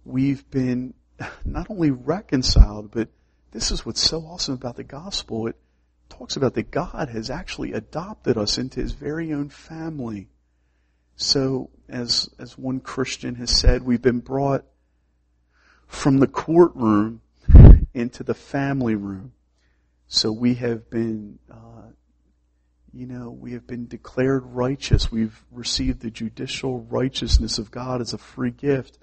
we've 0.04 0.48
been 0.50 0.94
not 1.44 1.70
only 1.70 1.90
reconciled, 1.90 2.90
but 2.90 3.08
this 3.52 3.70
is 3.70 3.86
what's 3.86 4.02
so 4.02 4.20
awesome 4.22 4.54
about 4.54 4.76
the 4.76 4.84
gospel. 4.84 5.46
It 5.46 5.56
talks 6.08 6.36
about 6.36 6.54
that 6.54 6.70
God 6.70 7.08
has 7.10 7.30
actually 7.30 7.72
adopted 7.72 8.36
us 8.36 8.58
into 8.58 8.80
his 8.80 8.92
very 8.92 9.32
own 9.32 9.48
family. 9.48 10.28
So, 11.16 11.70
as, 11.88 12.28
as 12.38 12.58
one 12.58 12.80
Christian 12.80 13.36
has 13.36 13.50
said, 13.50 13.84
we've 13.84 14.02
been 14.02 14.18
brought 14.18 14.64
from 15.86 16.18
the 16.18 16.26
courtroom 16.26 17.20
into 17.92 18.22
the 18.24 18.34
family 18.34 18.94
room. 18.94 19.32
So 20.06 20.32
we 20.32 20.54
have 20.54 20.90
been, 20.90 21.38
uh, 21.50 21.88
you 22.92 23.06
know, 23.06 23.30
we 23.30 23.52
have 23.52 23.66
been 23.66 23.86
declared 23.86 24.44
righteous. 24.44 25.10
We've 25.10 25.44
received 25.50 26.00
the 26.00 26.10
judicial 26.10 26.80
righteousness 26.80 27.58
of 27.58 27.70
God 27.70 28.00
as 28.00 28.12
a 28.12 28.18
free 28.18 28.50
gift. 28.50 28.98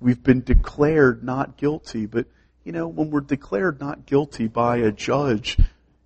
We've 0.00 0.22
been 0.22 0.42
declared 0.42 1.22
not 1.22 1.56
guilty. 1.56 2.06
But, 2.06 2.26
you 2.64 2.72
know, 2.72 2.88
when 2.88 3.10
we're 3.10 3.20
declared 3.20 3.80
not 3.80 4.06
guilty 4.06 4.48
by 4.48 4.78
a 4.78 4.90
judge, 4.92 5.58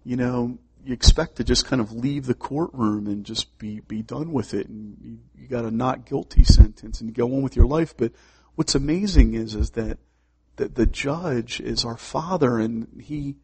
you 0.05 0.17
know, 0.17 0.59
you 0.85 0.93
expect 0.93 1.37
to 1.37 1.45
just 1.45 1.67
kind 1.67 1.81
of 1.81 1.93
leave 1.93 2.27
the 2.27 2.35
courtroom 2.35 3.07
and 3.07 3.25
just 3.25 3.59
be, 3.59 3.81
be 3.81 4.03
done 4.03 4.33
with 4.33 4.55
it. 4.55 4.69
And 4.69 4.97
you, 5.03 5.19
you 5.39 5.49
got 5.49 5.65
a 5.65 5.71
not 5.71 6.07
guilty 6.07 6.45
sentence 6.45 7.01
and 7.01 7.15
go 7.15 7.27
on 7.27 7.43
with 7.43 7.57
your 7.57 7.67
life. 7.67 7.95
But 7.97 8.13
what's 8.55 8.75
amazing 8.75 9.35
is, 9.35 9.55
is 9.55 9.71
that, 9.71 9.99
that 10.61 10.75
the 10.75 10.85
judge 10.85 11.59
is 11.59 11.87
our 11.87 11.97
father 11.97 12.59
and 12.59 12.87
he, 13.03 13.37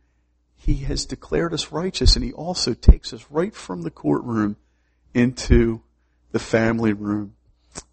he 0.55 0.75
has 0.85 1.07
declared 1.07 1.55
us 1.55 1.73
righteous 1.73 2.15
and 2.15 2.25
He 2.25 2.33
also 2.33 2.75
takes 2.75 3.15
us 3.15 3.25
right 3.31 3.55
from 3.55 3.83
the 3.83 3.91
courtroom 3.91 4.57
into 5.15 5.81
the 6.33 6.39
family 6.39 6.93
room. 6.93 7.35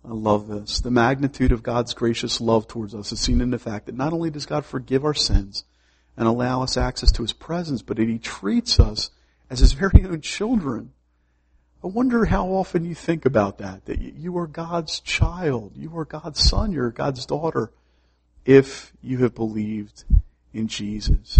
I 0.03 0.11
love 0.11 0.49
this. 0.49 0.81
The 0.81 0.91
magnitude 0.91 1.53
of 1.53 1.63
God's 1.63 1.93
gracious 1.93 2.41
love 2.41 2.67
towards 2.67 2.93
us 2.93 3.13
is 3.13 3.21
seen 3.21 3.39
in 3.39 3.51
the 3.51 3.59
fact 3.59 3.85
that 3.85 3.95
not 3.95 4.11
only 4.11 4.29
does 4.29 4.45
God 4.45 4.65
forgive 4.65 5.05
our 5.05 5.13
sins 5.13 5.63
and 6.17 6.27
allow 6.27 6.61
us 6.61 6.75
access 6.75 7.11
to 7.13 7.21
His 7.21 7.31
presence, 7.31 7.81
but 7.81 7.95
that 7.95 8.09
He 8.09 8.19
treats 8.19 8.77
us 8.77 9.09
as 9.49 9.59
His 9.59 9.71
very 9.71 10.03
own 10.03 10.19
children. 10.19 10.91
I 11.81 11.87
wonder 11.87 12.25
how 12.25 12.47
often 12.47 12.83
you 12.83 12.95
think 12.95 13.25
about 13.25 13.59
that, 13.59 13.85
that 13.85 13.99
you 13.99 14.37
are 14.37 14.47
God's 14.47 14.99
child, 14.99 15.73
you 15.77 15.97
are 15.97 16.05
God's 16.05 16.43
son, 16.43 16.73
you're 16.73 16.91
God's 16.91 17.25
daughter, 17.25 17.71
if 18.45 18.93
you 19.01 19.19
have 19.19 19.35
believed 19.35 20.03
in 20.53 20.67
Jesus. 20.67 21.39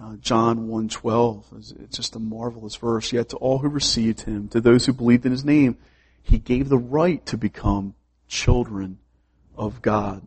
Uh, 0.00 0.16
John 0.20 0.68
1.12, 0.68 1.82
it's 1.82 1.96
just 1.96 2.16
a 2.16 2.18
marvelous 2.18 2.76
verse. 2.76 3.12
Yet 3.12 3.30
to 3.30 3.36
all 3.36 3.58
who 3.58 3.68
received 3.68 4.22
him, 4.22 4.48
to 4.48 4.60
those 4.60 4.86
who 4.86 4.92
believed 4.92 5.26
in 5.26 5.32
his 5.32 5.44
name, 5.44 5.76
he 6.22 6.38
gave 6.38 6.68
the 6.68 6.78
right 6.78 7.24
to 7.26 7.36
become 7.36 7.94
children 8.28 8.98
of 9.56 9.82
God. 9.82 10.22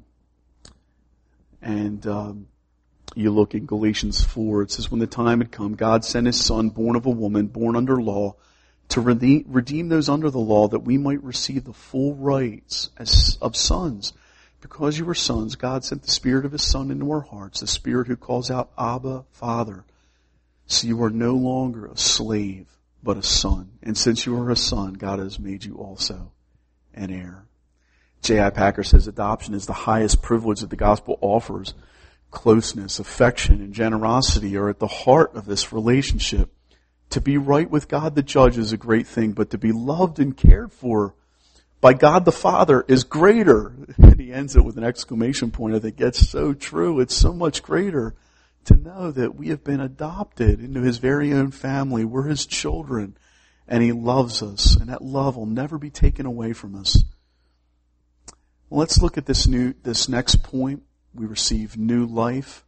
And 1.61 2.05
um, 2.05 2.47
you 3.15 3.31
look 3.31 3.55
in 3.55 3.65
Galatians 3.65 4.23
4, 4.23 4.63
it 4.63 4.71
says, 4.71 4.91
When 4.91 4.99
the 4.99 5.07
time 5.07 5.39
had 5.39 5.51
come, 5.51 5.73
God 5.73 6.05
sent 6.05 6.27
his 6.27 6.39
son, 6.39 6.69
born 6.69 6.95
of 6.95 7.07
a 7.07 7.11
woman, 7.11 7.47
born 7.47 7.75
under 7.75 7.99
law, 7.99 8.35
to 8.89 9.01
redeem 9.01 9.89
those 9.89 10.09
under 10.09 10.29
the 10.29 10.37
law 10.37 10.67
that 10.67 10.79
we 10.79 10.99
might 10.99 11.23
receive 11.23 11.63
the 11.63 11.73
full 11.73 12.13
rights 12.13 12.91
as, 12.97 13.39
of 13.41 13.55
sons 13.55 14.13
because 14.65 14.97
you 14.97 15.07
are 15.07 15.13
sons, 15.13 15.55
God 15.55 15.85
sent 15.85 16.01
the 16.01 16.09
Spirit 16.09 16.43
of 16.43 16.51
His 16.51 16.63
Son 16.63 16.89
into 16.89 17.11
our 17.11 17.21
hearts, 17.21 17.59
the 17.59 17.67
Spirit 17.67 18.07
who 18.07 18.15
calls 18.15 18.49
out, 18.49 18.71
Abba, 18.79 19.23
Father. 19.29 19.85
So 20.65 20.87
you 20.87 21.03
are 21.03 21.11
no 21.11 21.35
longer 21.35 21.85
a 21.85 21.95
slave, 21.95 22.65
but 23.03 23.15
a 23.15 23.21
son. 23.21 23.73
And 23.83 23.95
since 23.95 24.25
you 24.25 24.35
are 24.35 24.49
a 24.49 24.55
son, 24.55 24.93
God 24.93 25.19
has 25.19 25.37
made 25.37 25.65
you 25.65 25.75
also 25.75 26.31
an 26.95 27.11
heir. 27.11 27.45
J.I. 28.23 28.49
Packer 28.49 28.81
says 28.81 29.05
adoption 29.05 29.53
is 29.53 29.67
the 29.67 29.73
highest 29.73 30.23
privilege 30.23 30.61
that 30.61 30.71
the 30.71 30.75
gospel 30.75 31.19
offers. 31.21 31.75
Closeness, 32.31 32.97
affection, 32.97 33.61
and 33.61 33.71
generosity 33.71 34.57
are 34.57 34.69
at 34.69 34.79
the 34.79 34.87
heart 34.87 35.35
of 35.35 35.45
this 35.45 35.71
relationship. 35.71 36.51
To 37.11 37.21
be 37.21 37.37
right 37.37 37.69
with 37.69 37.87
God 37.87 38.15
the 38.15 38.23
judge 38.23 38.57
is 38.57 38.73
a 38.73 38.77
great 38.77 39.05
thing, 39.05 39.33
but 39.33 39.51
to 39.51 39.59
be 39.59 39.71
loved 39.71 40.19
and 40.19 40.35
cared 40.35 40.73
for 40.73 41.13
by 41.85 41.93
God 41.93 42.25
the 42.25 42.31
Father 42.31 42.83
is 42.87 43.03
greater. 43.03 43.71
And 43.99 44.19
he 44.19 44.33
ends 44.33 44.55
it 44.55 44.65
with 44.65 44.79
an 44.79 44.83
exclamation 44.83 45.51
point. 45.51 45.75
I 45.75 45.79
think 45.79 45.97
that's 45.97 46.27
so 46.27 46.51
true. 46.51 46.99
It's 46.99 47.15
so 47.15 47.31
much 47.31 47.61
greater 47.61 48.15
to 48.63 48.75
know 48.75 49.11
that 49.11 49.35
we 49.35 49.49
have 49.49 49.63
been 49.63 49.79
adopted 49.79 50.59
into 50.59 50.81
his 50.81 50.97
very 50.97 51.31
own 51.31 51.51
family. 51.51 52.03
We're 52.03 52.25
his 52.25 52.47
children 52.47 53.15
and 53.67 53.83
he 53.83 53.91
loves 53.91 54.41
us 54.41 54.75
and 54.75 54.89
that 54.89 55.03
love 55.03 55.37
will 55.37 55.45
never 55.45 55.77
be 55.77 55.91
taken 55.91 56.25
away 56.25 56.53
from 56.53 56.73
us. 56.73 57.03
Well, 58.67 58.79
let's 58.79 58.99
look 58.99 59.19
at 59.19 59.27
this 59.27 59.45
new, 59.45 59.75
this 59.83 60.09
next 60.09 60.41
point. 60.41 60.81
We 61.13 61.27
receive 61.27 61.77
new 61.77 62.07
life. 62.07 62.64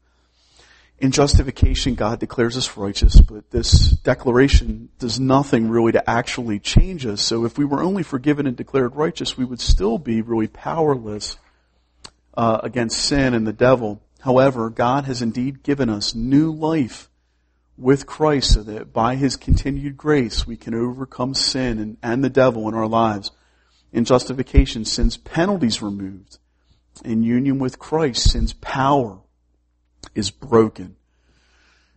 In 1.00 1.12
justification, 1.12 1.94
God 1.94 2.20
declares 2.20 2.58
us 2.58 2.76
righteous, 2.76 3.22
but 3.22 3.52
this 3.52 3.92
declaration 3.92 4.90
does 4.98 5.20
nothing 5.20 5.70
really 5.70 5.92
to 5.92 6.10
actually 6.10 6.58
change 6.58 7.06
us. 7.06 7.22
So 7.22 7.46
if 7.46 7.56
we 7.56 7.66
were 7.66 7.84
only 7.84 8.02
forgiven 8.02 8.48
and 8.48 8.58
declared 8.58 8.96
righteous, 8.96 9.38
we 9.38 9.46
would 9.46 9.62
still 9.62 10.00
be 10.00 10.24
really 10.24 10.48
powerless 10.48 11.38
uh, 12.36 12.62
against 12.64 12.98
sin 12.98 13.36
and 13.36 13.46
the 13.46 13.54
devil. 13.54 14.02
However, 14.22 14.72
God 14.72 15.06
has 15.06 15.22
indeed 15.22 15.62
given 15.62 15.88
us 15.88 16.16
new 16.16 16.52
life 16.52 17.10
with 17.78 18.08
Christ 18.08 18.56
so 18.56 18.64
that 18.64 18.92
by 18.92 19.16
His 19.16 19.36
continued 19.36 19.98
grace 19.98 20.48
we 20.48 20.58
can 20.58 20.74
overcome 20.74 21.36
sin 21.36 21.78
and, 21.78 21.98
and 22.02 22.24
the 22.24 22.30
devil 22.30 22.68
in 22.68 22.74
our 22.74 22.88
lives. 22.88 23.30
In 23.94 24.04
justification, 24.04 24.84
sin's 24.84 25.16
penalties 25.16 25.80
removed. 25.80 26.40
In 27.06 27.22
union 27.22 27.60
with 27.60 27.78
Christ, 27.78 28.32
sin's 28.32 28.54
power 28.54 29.20
is 30.16 30.32
broken. 30.32 30.96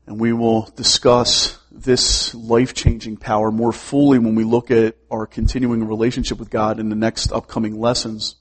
And 0.06 0.20
we 0.20 0.32
will 0.32 0.62
discuss 0.76 1.58
this 1.70 2.34
life-changing 2.34 3.18
power 3.18 3.50
more 3.50 3.72
fully 3.72 4.18
when 4.18 4.34
we 4.34 4.44
look 4.44 4.70
at 4.70 4.96
our 5.10 5.26
continuing 5.26 5.86
relationship 5.86 6.38
with 6.38 6.50
God 6.50 6.80
in 6.80 6.88
the 6.88 6.96
next 6.96 7.32
upcoming 7.32 7.78
lessons. 7.78 8.36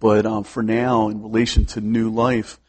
But 0.00 0.26
um, 0.26 0.44
for 0.44 0.62
now, 0.62 1.08
in 1.08 1.22
relation 1.22 1.64
to 1.66 1.80
new 1.80 2.10
life, 2.10 2.60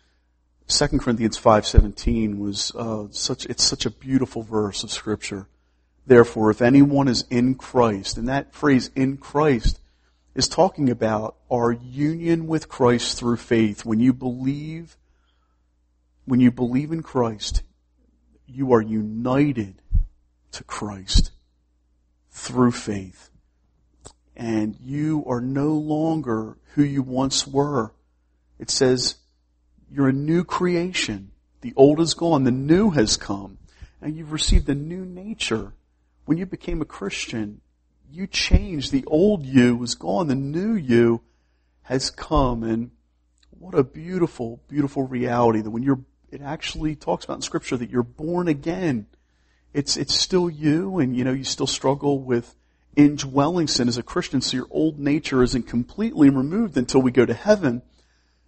2 0.67 0.99
Corinthians 0.99 1.37
5.17 1.37 2.37
was 2.37 2.71
uh, 2.75 3.07
such, 3.11 3.45
it's 3.45 3.63
such 3.63 3.85
a 3.85 3.91
beautiful 3.91 4.41
verse 4.41 4.83
of 4.83 4.91
scripture. 4.91 5.47
Therefore, 6.07 6.49
if 6.49 6.61
anyone 6.61 7.07
is 7.07 7.25
in 7.29 7.55
Christ, 7.55 8.17
and 8.17 8.27
that 8.29 8.53
phrase 8.53 8.89
in 8.95 9.17
Christ 9.17 9.79
is 10.35 10.49
talking 10.49 10.89
about 10.89 11.37
our 11.49 11.71
union 11.71 12.45
with 12.45 12.67
Christ 12.67 13.17
through 13.17 13.37
faith. 13.37 13.85
When 13.85 14.01
you 14.01 14.13
believe 14.13 14.97
when 16.25 16.39
you 16.39 16.51
believe 16.51 16.91
in 16.91 17.03
Christ, 17.03 17.61
you 18.47 18.73
are 18.73 18.81
united 18.81 19.81
to 20.51 20.63
Christ 20.63 21.31
through 22.31 22.71
faith. 22.71 23.29
And 24.35 24.75
you 24.81 25.23
are 25.27 25.41
no 25.41 25.69
longer 25.73 26.57
who 26.73 26.83
you 26.83 27.01
once 27.01 27.47
were. 27.47 27.93
It 28.59 28.69
says 28.69 29.15
you're 29.89 30.09
a 30.09 30.13
new 30.13 30.43
creation. 30.43 31.31
The 31.61 31.73
old 31.75 31.99
is 31.99 32.13
gone, 32.13 32.43
the 32.43 32.51
new 32.51 32.91
has 32.91 33.17
come. 33.17 33.57
And 34.01 34.17
you've 34.17 34.33
received 34.33 34.67
a 34.69 34.75
new 34.75 35.05
nature. 35.05 35.73
When 36.25 36.37
you 36.37 36.45
became 36.45 36.81
a 36.81 36.85
Christian, 36.85 37.61
you 38.11 38.27
changed. 38.27 38.91
The 38.91 39.05
old 39.05 39.45
you 39.45 39.75
was 39.75 39.95
gone, 39.95 40.27
the 40.27 40.35
new 40.35 40.73
you 40.73 41.21
has 41.83 42.09
come. 42.09 42.63
And 42.63 42.91
what 43.51 43.73
a 43.73 43.83
beautiful, 43.83 44.61
beautiful 44.67 45.03
reality 45.03 45.61
that 45.61 45.69
when 45.69 45.83
you're 45.83 46.01
it 46.35 46.41
actually 46.41 46.95
talks 46.95 47.23
about 47.23 47.37
in 47.37 47.41
scripture 47.41 47.77
that 47.77 47.89
you're 47.89 48.03
born 48.03 48.49
again. 48.49 49.07
It's, 49.73 49.95
it's 49.95 50.13
still 50.13 50.49
you 50.49 50.99
and 50.99 51.15
you 51.15 51.23
know, 51.23 51.31
you 51.31 51.45
still 51.45 51.65
struggle 51.65 52.19
with 52.19 52.55
indwelling 52.97 53.67
sin 53.67 53.87
as 53.87 53.97
a 53.97 54.03
Christian, 54.03 54.41
so 54.41 54.57
your 54.57 54.67
old 54.69 54.99
nature 54.99 55.41
isn't 55.43 55.67
completely 55.67 56.29
removed 56.29 56.77
until 56.77 57.01
we 57.01 57.11
go 57.11 57.25
to 57.25 57.33
heaven. 57.33 57.81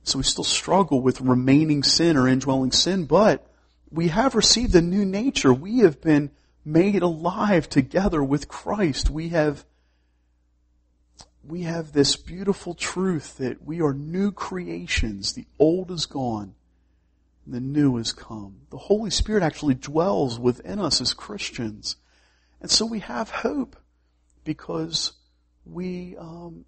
So 0.04 0.18
we 0.18 0.24
still 0.24 0.44
struggle 0.44 1.02
with 1.02 1.22
remaining 1.22 1.82
sin 1.82 2.18
or 2.18 2.28
indwelling 2.28 2.74
sin, 2.74 3.06
but 3.06 3.50
we 3.90 4.10
have 4.10 4.36
received 4.36 4.76
a 4.76 4.82
new 4.82 5.06
nature. 5.06 5.54
We 5.54 5.80
have 5.80 6.02
been 6.02 6.32
made 6.66 7.02
alive 7.02 7.70
together 7.70 8.22
with 8.22 8.50
Christ. 8.50 9.10
We 9.10 9.30
have, 9.30 9.64
we 11.42 11.62
have 11.62 11.94
this 11.94 12.18
beautiful 12.18 12.74
truth 12.74 13.38
that 13.38 13.66
we 13.66 13.82
are 13.82 13.94
new 13.94 14.34
creations. 14.34 15.34
The 15.34 15.46
old 15.58 15.90
is 15.90 16.06
gone 16.06 16.54
the 17.48 17.60
new 17.60 17.98
has 17.98 18.12
come. 18.12 18.62
The 18.70 18.78
Holy 18.78 19.10
Spirit 19.10 19.44
actually 19.44 19.76
dwells 19.76 20.40
within 20.40 20.80
us 20.80 21.00
as 21.02 21.14
Christians. 21.14 21.96
And 22.60 22.70
so 22.70 22.86
we 22.86 23.00
have 23.00 23.30
hope 23.30 23.78
because 24.44 25.14
we 25.66 26.16
um, 26.18 26.66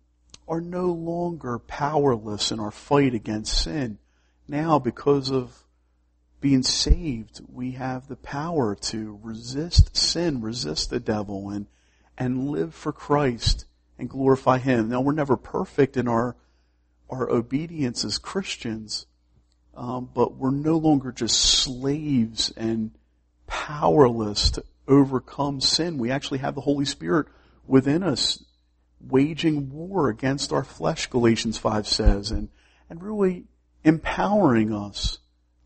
are 0.48 0.62
no 0.62 0.88
longer 0.88 1.60
powerless 1.60 2.52
in 2.52 2.60
our 2.60 2.72
fight 2.72 3.14
against 3.14 3.62
sin. 3.62 3.98
Now, 4.48 4.80
because 4.80 5.32
of 5.32 5.64
being 6.42 6.64
saved, 6.64 7.42
we 7.52 7.72
have 7.72 8.08
the 8.08 8.16
power 8.16 8.76
to 8.76 9.20
resist 9.22 9.96
sin, 9.96 10.42
resist 10.42 10.90
the 10.90 11.00
devil, 11.00 11.50
and, 11.50 11.68
and 12.18 12.50
live 12.50 12.74
for 12.74 12.92
Christ 12.92 13.66
and 13.98 14.10
glorify 14.10 14.58
Him. 14.58 14.90
Now, 14.90 15.02
we're 15.02 15.12
never 15.12 15.36
perfect 15.36 15.98
in 15.98 16.08
our, 16.08 16.36
our 17.10 17.30
obedience 17.30 18.06
as 18.06 18.18
Christians, 18.18 19.06
um, 19.76 20.10
but 20.14 20.36
we're 20.36 20.52
no 20.52 20.78
longer 20.78 21.12
just 21.12 21.40
slaves 21.40 22.52
and 22.58 22.92
powerless 23.48 24.52
to 24.52 24.64
overcome 24.88 25.62
sin. 25.62 25.98
We 25.98 26.12
actually 26.12 26.40
have 26.40 26.56
the 26.56 26.62
Holy 26.62 26.86
Spirit 26.86 27.28
within 27.66 28.04
us 28.04 28.44
waging 29.00 29.72
war 29.72 30.10
against 30.10 30.52
our 30.52 30.64
flesh, 30.64 31.08
Galatians 31.08 31.58
5 31.58 31.88
says, 31.88 32.32
and, 32.32 32.50
and 32.90 33.02
really 33.02 33.46
empowering 33.84 34.74
us 34.74 35.20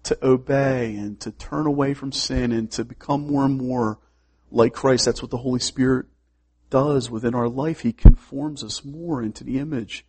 to 0.03 0.17
obey 0.21 0.95
and 0.95 1.19
to 1.21 1.31
turn 1.31 1.65
away 1.65 1.93
from 1.93 2.11
sin 2.11 2.51
and 2.51 2.69
to 2.71 2.83
become 2.83 3.27
more 3.27 3.45
and 3.45 3.57
more 3.57 3.99
like 4.51 4.73
Christ. 4.73 5.05
That's 5.05 5.21
what 5.21 5.31
the 5.31 5.37
Holy 5.37 5.59
Spirit 5.59 6.05
does 6.69 7.09
within 7.09 7.33
our 7.33 7.47
life. 7.47 7.79
He 7.79 7.93
conforms 7.93 8.63
us 8.63 8.83
more 8.83 9.23
into 9.23 9.43
the 9.43 9.59
image 9.59 10.05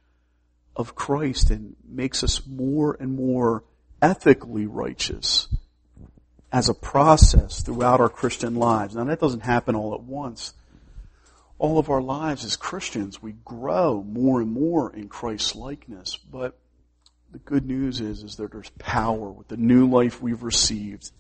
of 0.76 0.94
Christ 0.94 1.50
and 1.50 1.76
makes 1.88 2.24
us 2.24 2.46
more 2.46 2.96
and 2.98 3.14
more 3.14 3.64
ethically 4.04 4.66
righteous 4.66 5.48
as 6.52 6.68
a 6.68 6.74
process 6.74 7.62
throughout 7.62 8.00
our 8.00 8.10
Christian 8.10 8.54
lives. 8.54 8.94
Now 8.94 9.04
that 9.04 9.18
doesn't 9.18 9.40
happen 9.40 9.74
all 9.74 9.94
at 9.94 10.02
once. 10.02 10.52
All 11.58 11.78
of 11.78 11.88
our 11.88 12.02
lives 12.02 12.44
as 12.44 12.54
Christians, 12.54 13.22
we 13.22 13.32
grow 13.32 14.02
more 14.02 14.42
and 14.42 14.52
more 14.52 14.94
in 14.94 15.08
Christ's 15.08 15.54
likeness, 15.54 16.16
but 16.16 16.58
the 17.32 17.38
good 17.38 17.64
news 17.64 18.02
is, 18.02 18.22
is 18.22 18.36
that 18.36 18.52
there's 18.52 18.70
power 18.78 19.30
with 19.30 19.48
the 19.48 19.56
new 19.56 19.88
life 19.88 20.20
we've 20.20 20.42
received 20.42 21.10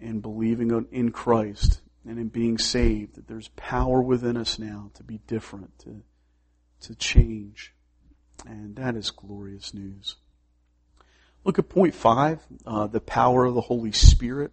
in 0.00 0.20
believing 0.20 0.86
in 0.90 1.12
Christ 1.12 1.82
and 2.04 2.18
in 2.18 2.28
being 2.28 2.58
saved, 2.58 3.14
that 3.14 3.28
there's 3.28 3.48
power 3.54 4.02
within 4.02 4.36
us 4.36 4.58
now 4.58 4.90
to 4.94 5.04
be 5.04 5.18
different, 5.28 5.78
to, 5.80 6.02
to 6.80 6.96
change. 6.96 7.72
And 8.44 8.74
that 8.74 8.96
is 8.96 9.12
glorious 9.12 9.72
news. 9.72 10.16
Look 11.44 11.58
at 11.58 11.68
point 11.68 11.94
five, 11.94 12.40
uh, 12.66 12.86
the 12.86 13.00
power 13.00 13.44
of 13.44 13.54
the 13.54 13.60
Holy 13.60 13.92
Spirit. 13.92 14.52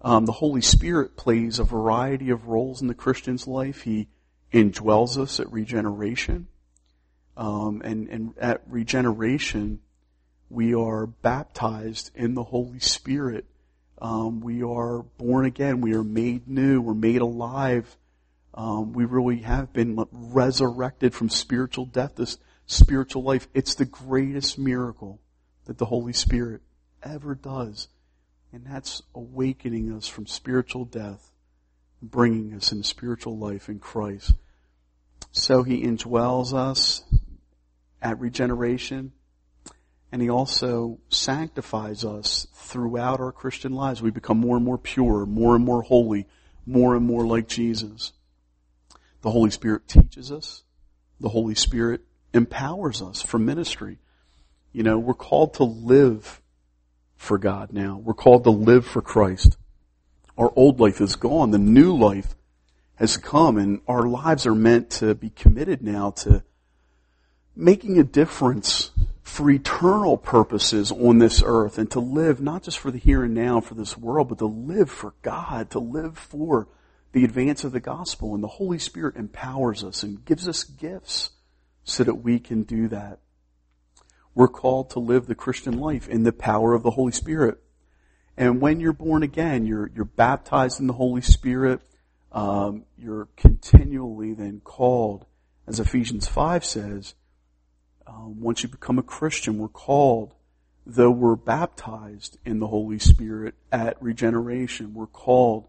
Um, 0.00 0.26
the 0.26 0.32
Holy 0.32 0.60
Spirit 0.60 1.16
plays 1.16 1.58
a 1.58 1.64
variety 1.64 2.30
of 2.30 2.46
roles 2.46 2.82
in 2.82 2.88
the 2.88 2.94
Christian's 2.94 3.46
life. 3.46 3.82
He 3.82 4.08
indwells 4.52 5.18
us 5.18 5.40
at 5.40 5.50
regeneration. 5.50 6.46
Um, 7.36 7.82
and, 7.84 8.08
and 8.08 8.34
at 8.38 8.62
regeneration, 8.68 9.80
we 10.50 10.74
are 10.74 11.06
baptized 11.06 12.10
in 12.14 12.34
the 12.34 12.44
Holy 12.44 12.78
Spirit 12.78 13.46
um, 14.04 14.40
we 14.40 14.62
are 14.62 15.02
born 15.02 15.46
again. 15.46 15.80
We 15.80 15.94
are 15.94 16.04
made 16.04 16.48
new. 16.48 16.80
We're 16.80 16.94
made 16.94 17.20
alive. 17.22 17.96
Um, 18.52 18.92
we 18.92 19.04
really 19.04 19.38
have 19.38 19.72
been 19.72 20.04
resurrected 20.12 21.14
from 21.14 21.30
spiritual 21.30 21.86
death, 21.86 22.16
this 22.16 22.38
spiritual 22.66 23.22
life. 23.22 23.48
It's 23.54 23.74
the 23.74 23.84
greatest 23.84 24.58
miracle 24.58 25.20
that 25.66 25.78
the 25.78 25.86
Holy 25.86 26.12
Spirit 26.12 26.62
ever 27.02 27.34
does. 27.34 27.88
And 28.52 28.66
that's 28.66 29.02
awakening 29.14 29.92
us 29.92 30.06
from 30.06 30.26
spiritual 30.26 30.84
death, 30.84 31.32
bringing 32.00 32.54
us 32.54 32.70
into 32.72 32.84
spiritual 32.86 33.36
life 33.36 33.68
in 33.68 33.78
Christ. 33.78 34.34
So 35.32 35.62
He 35.62 35.82
indwells 35.82 36.54
us 36.54 37.02
at 38.00 38.20
regeneration 38.20 39.12
and 40.12 40.22
He 40.22 40.30
also 40.30 41.00
sanctifies 41.08 42.04
us 42.04 42.46
throughout 42.54 43.18
our 43.18 43.32
Christian 43.32 43.72
lives. 43.72 44.00
We 44.00 44.12
become 44.12 44.38
more 44.38 44.54
and 44.54 44.64
more 44.64 44.78
pure, 44.78 45.26
more 45.26 45.56
and 45.56 45.64
more 45.64 45.82
holy, 45.82 46.28
more 46.64 46.94
and 46.94 47.04
more 47.04 47.26
like 47.26 47.48
Jesus. 47.48 48.12
The 49.22 49.32
Holy 49.32 49.50
Spirit 49.50 49.88
teaches 49.88 50.30
us. 50.30 50.62
The 51.18 51.30
Holy 51.30 51.56
Spirit 51.56 52.02
empowers 52.32 53.02
us 53.02 53.22
for 53.22 53.40
ministry. 53.40 53.98
You 54.74 54.82
know, 54.82 54.98
we're 54.98 55.14
called 55.14 55.54
to 55.54 55.64
live 55.64 56.42
for 57.14 57.38
God 57.38 57.72
now. 57.72 57.96
We're 57.96 58.12
called 58.12 58.42
to 58.42 58.50
live 58.50 58.84
for 58.84 59.00
Christ. 59.00 59.56
Our 60.36 60.52
old 60.56 60.80
life 60.80 61.00
is 61.00 61.14
gone. 61.14 61.52
The 61.52 61.58
new 61.58 61.96
life 61.96 62.34
has 62.96 63.16
come 63.16 63.56
and 63.56 63.80
our 63.86 64.02
lives 64.02 64.46
are 64.46 64.54
meant 64.54 64.90
to 64.90 65.14
be 65.14 65.30
committed 65.30 65.80
now 65.80 66.10
to 66.10 66.42
making 67.54 68.00
a 68.00 68.04
difference 68.04 68.90
for 69.22 69.48
eternal 69.48 70.18
purposes 70.18 70.90
on 70.90 71.18
this 71.18 71.40
earth 71.46 71.78
and 71.78 71.88
to 71.92 72.00
live 72.00 72.40
not 72.40 72.64
just 72.64 72.80
for 72.80 72.90
the 72.90 72.98
here 72.98 73.22
and 73.22 73.32
now 73.32 73.60
for 73.60 73.74
this 73.74 73.96
world, 73.96 74.28
but 74.28 74.38
to 74.38 74.46
live 74.46 74.90
for 74.90 75.14
God, 75.22 75.70
to 75.70 75.78
live 75.78 76.18
for 76.18 76.66
the 77.12 77.24
advance 77.24 77.62
of 77.62 77.70
the 77.70 77.78
gospel. 77.78 78.34
And 78.34 78.42
the 78.42 78.48
Holy 78.48 78.80
Spirit 78.80 79.14
empowers 79.14 79.84
us 79.84 80.02
and 80.02 80.24
gives 80.24 80.48
us 80.48 80.64
gifts 80.64 81.30
so 81.84 82.02
that 82.02 82.16
we 82.16 82.40
can 82.40 82.64
do 82.64 82.88
that. 82.88 83.20
We're 84.34 84.48
called 84.48 84.90
to 84.90 84.98
live 84.98 85.26
the 85.26 85.34
Christian 85.34 85.78
life 85.78 86.08
in 86.08 86.24
the 86.24 86.32
power 86.32 86.74
of 86.74 86.82
the 86.82 86.90
Holy 86.90 87.12
Spirit. 87.12 87.58
And 88.36 88.60
when 88.60 88.80
you're 88.80 88.92
born 88.92 89.22
again, 89.22 89.66
you're, 89.66 89.90
you're 89.94 90.04
baptized 90.04 90.80
in 90.80 90.88
the 90.88 90.92
Holy 90.94 91.20
Spirit. 91.20 91.80
Um, 92.32 92.84
you're 92.98 93.28
continually 93.36 94.34
then 94.34 94.60
called, 94.64 95.26
as 95.68 95.78
Ephesians 95.78 96.26
5 96.26 96.64
says, 96.64 97.14
um, 98.06 98.40
once 98.40 98.62
you 98.62 98.68
become 98.68 98.98
a 98.98 99.02
Christian, 99.02 99.58
we're 99.58 99.68
called, 99.68 100.34
though 100.84 101.12
we're 101.12 101.36
baptized 101.36 102.38
in 102.44 102.58
the 102.58 102.66
Holy 102.66 102.98
Spirit 102.98 103.54
at 103.70 104.02
regeneration, 104.02 104.94
we're 104.94 105.06
called 105.06 105.68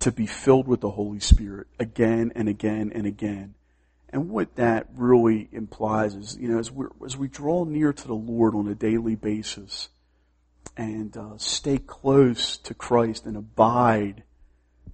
to 0.00 0.10
be 0.10 0.26
filled 0.26 0.66
with 0.66 0.80
the 0.80 0.90
Holy 0.90 1.20
Spirit 1.20 1.68
again 1.78 2.32
and 2.34 2.48
again 2.48 2.90
and 2.92 3.06
again. 3.06 3.54
And 4.12 4.28
what 4.28 4.56
that 4.56 4.88
really 4.94 5.48
implies 5.52 6.14
is, 6.14 6.36
you 6.36 6.48
know, 6.48 6.58
as 6.58 6.70
we 6.70 6.86
as 7.04 7.16
we 7.16 7.28
draw 7.28 7.64
near 7.64 7.92
to 7.92 8.06
the 8.06 8.14
Lord 8.14 8.54
on 8.54 8.66
a 8.66 8.74
daily 8.74 9.14
basis 9.14 9.88
and 10.76 11.16
uh, 11.16 11.36
stay 11.36 11.78
close 11.78 12.58
to 12.58 12.74
Christ 12.74 13.24
and 13.24 13.36
abide 13.36 14.24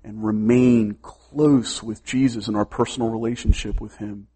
and 0.05 0.23
remain 0.23 0.99
close 1.01 1.83
with 1.83 2.05
Jesus 2.05 2.47
in 2.47 2.55
our 2.55 2.67
personal 2.67 3.09
relationship 3.09 3.81
with 3.81 3.97
Him, 3.97 4.29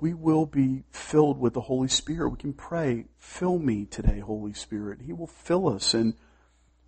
we 0.00 0.14
will 0.14 0.46
be 0.46 0.84
filled 0.90 1.38
with 1.38 1.54
the 1.54 1.62
Holy 1.62 1.88
Spirit. 1.88 2.30
We 2.30 2.38
can 2.38 2.52
pray, 2.52 3.06
fill 3.18 3.58
me 3.58 3.84
today, 3.84 4.20
Holy 4.20 4.52
Spirit. 4.52 5.00
He 5.02 5.12
will 5.12 5.26
fill 5.26 5.68
us 5.68 5.92
and 5.92 6.14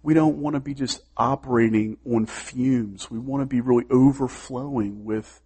we 0.04 0.14
don't 0.14 0.37
want 0.37 0.54
to 0.54 0.61
be 0.61 0.74
just 0.74 1.02
operating 1.16 1.96
on 2.04 2.26
fumes. 2.26 3.11
We 3.11 3.18
want 3.18 3.40
to 3.42 3.46
be 3.46 3.62
really 3.62 3.87
overflowing 3.90 5.04
with 5.04 5.40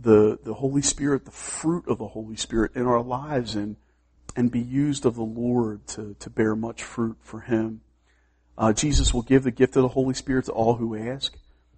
the, 0.00 0.38
the 0.44 0.54
Holy 0.54 0.82
Spirit, 0.82 1.24
the 1.24 1.30
fruit 1.30 1.86
of 1.88 1.98
the 1.98 2.08
Holy 2.08 2.36
Spirit 2.36 2.72
in 2.74 2.86
our 2.86 3.02
lives 3.02 3.54
and, 3.54 3.76
and 4.36 4.50
be 4.50 4.60
used 4.60 5.04
of 5.04 5.16
the 5.16 5.22
Lord 5.22 5.86
to, 5.88 6.14
to 6.20 6.30
bear 6.30 6.54
much 6.54 6.82
fruit 6.82 7.16
for 7.20 7.40
Him. 7.40 7.80
Uh, 8.56 8.72
Jesus 8.72 9.12
will 9.12 9.22
give 9.22 9.42
the 9.42 9.50
gift 9.50 9.76
of 9.76 9.82
the 9.82 9.88
Holy 9.88 10.14
Spirit 10.14 10.46
to 10.46 10.52
all 10.52 10.76
who 10.76 10.96
ask. 10.96 11.36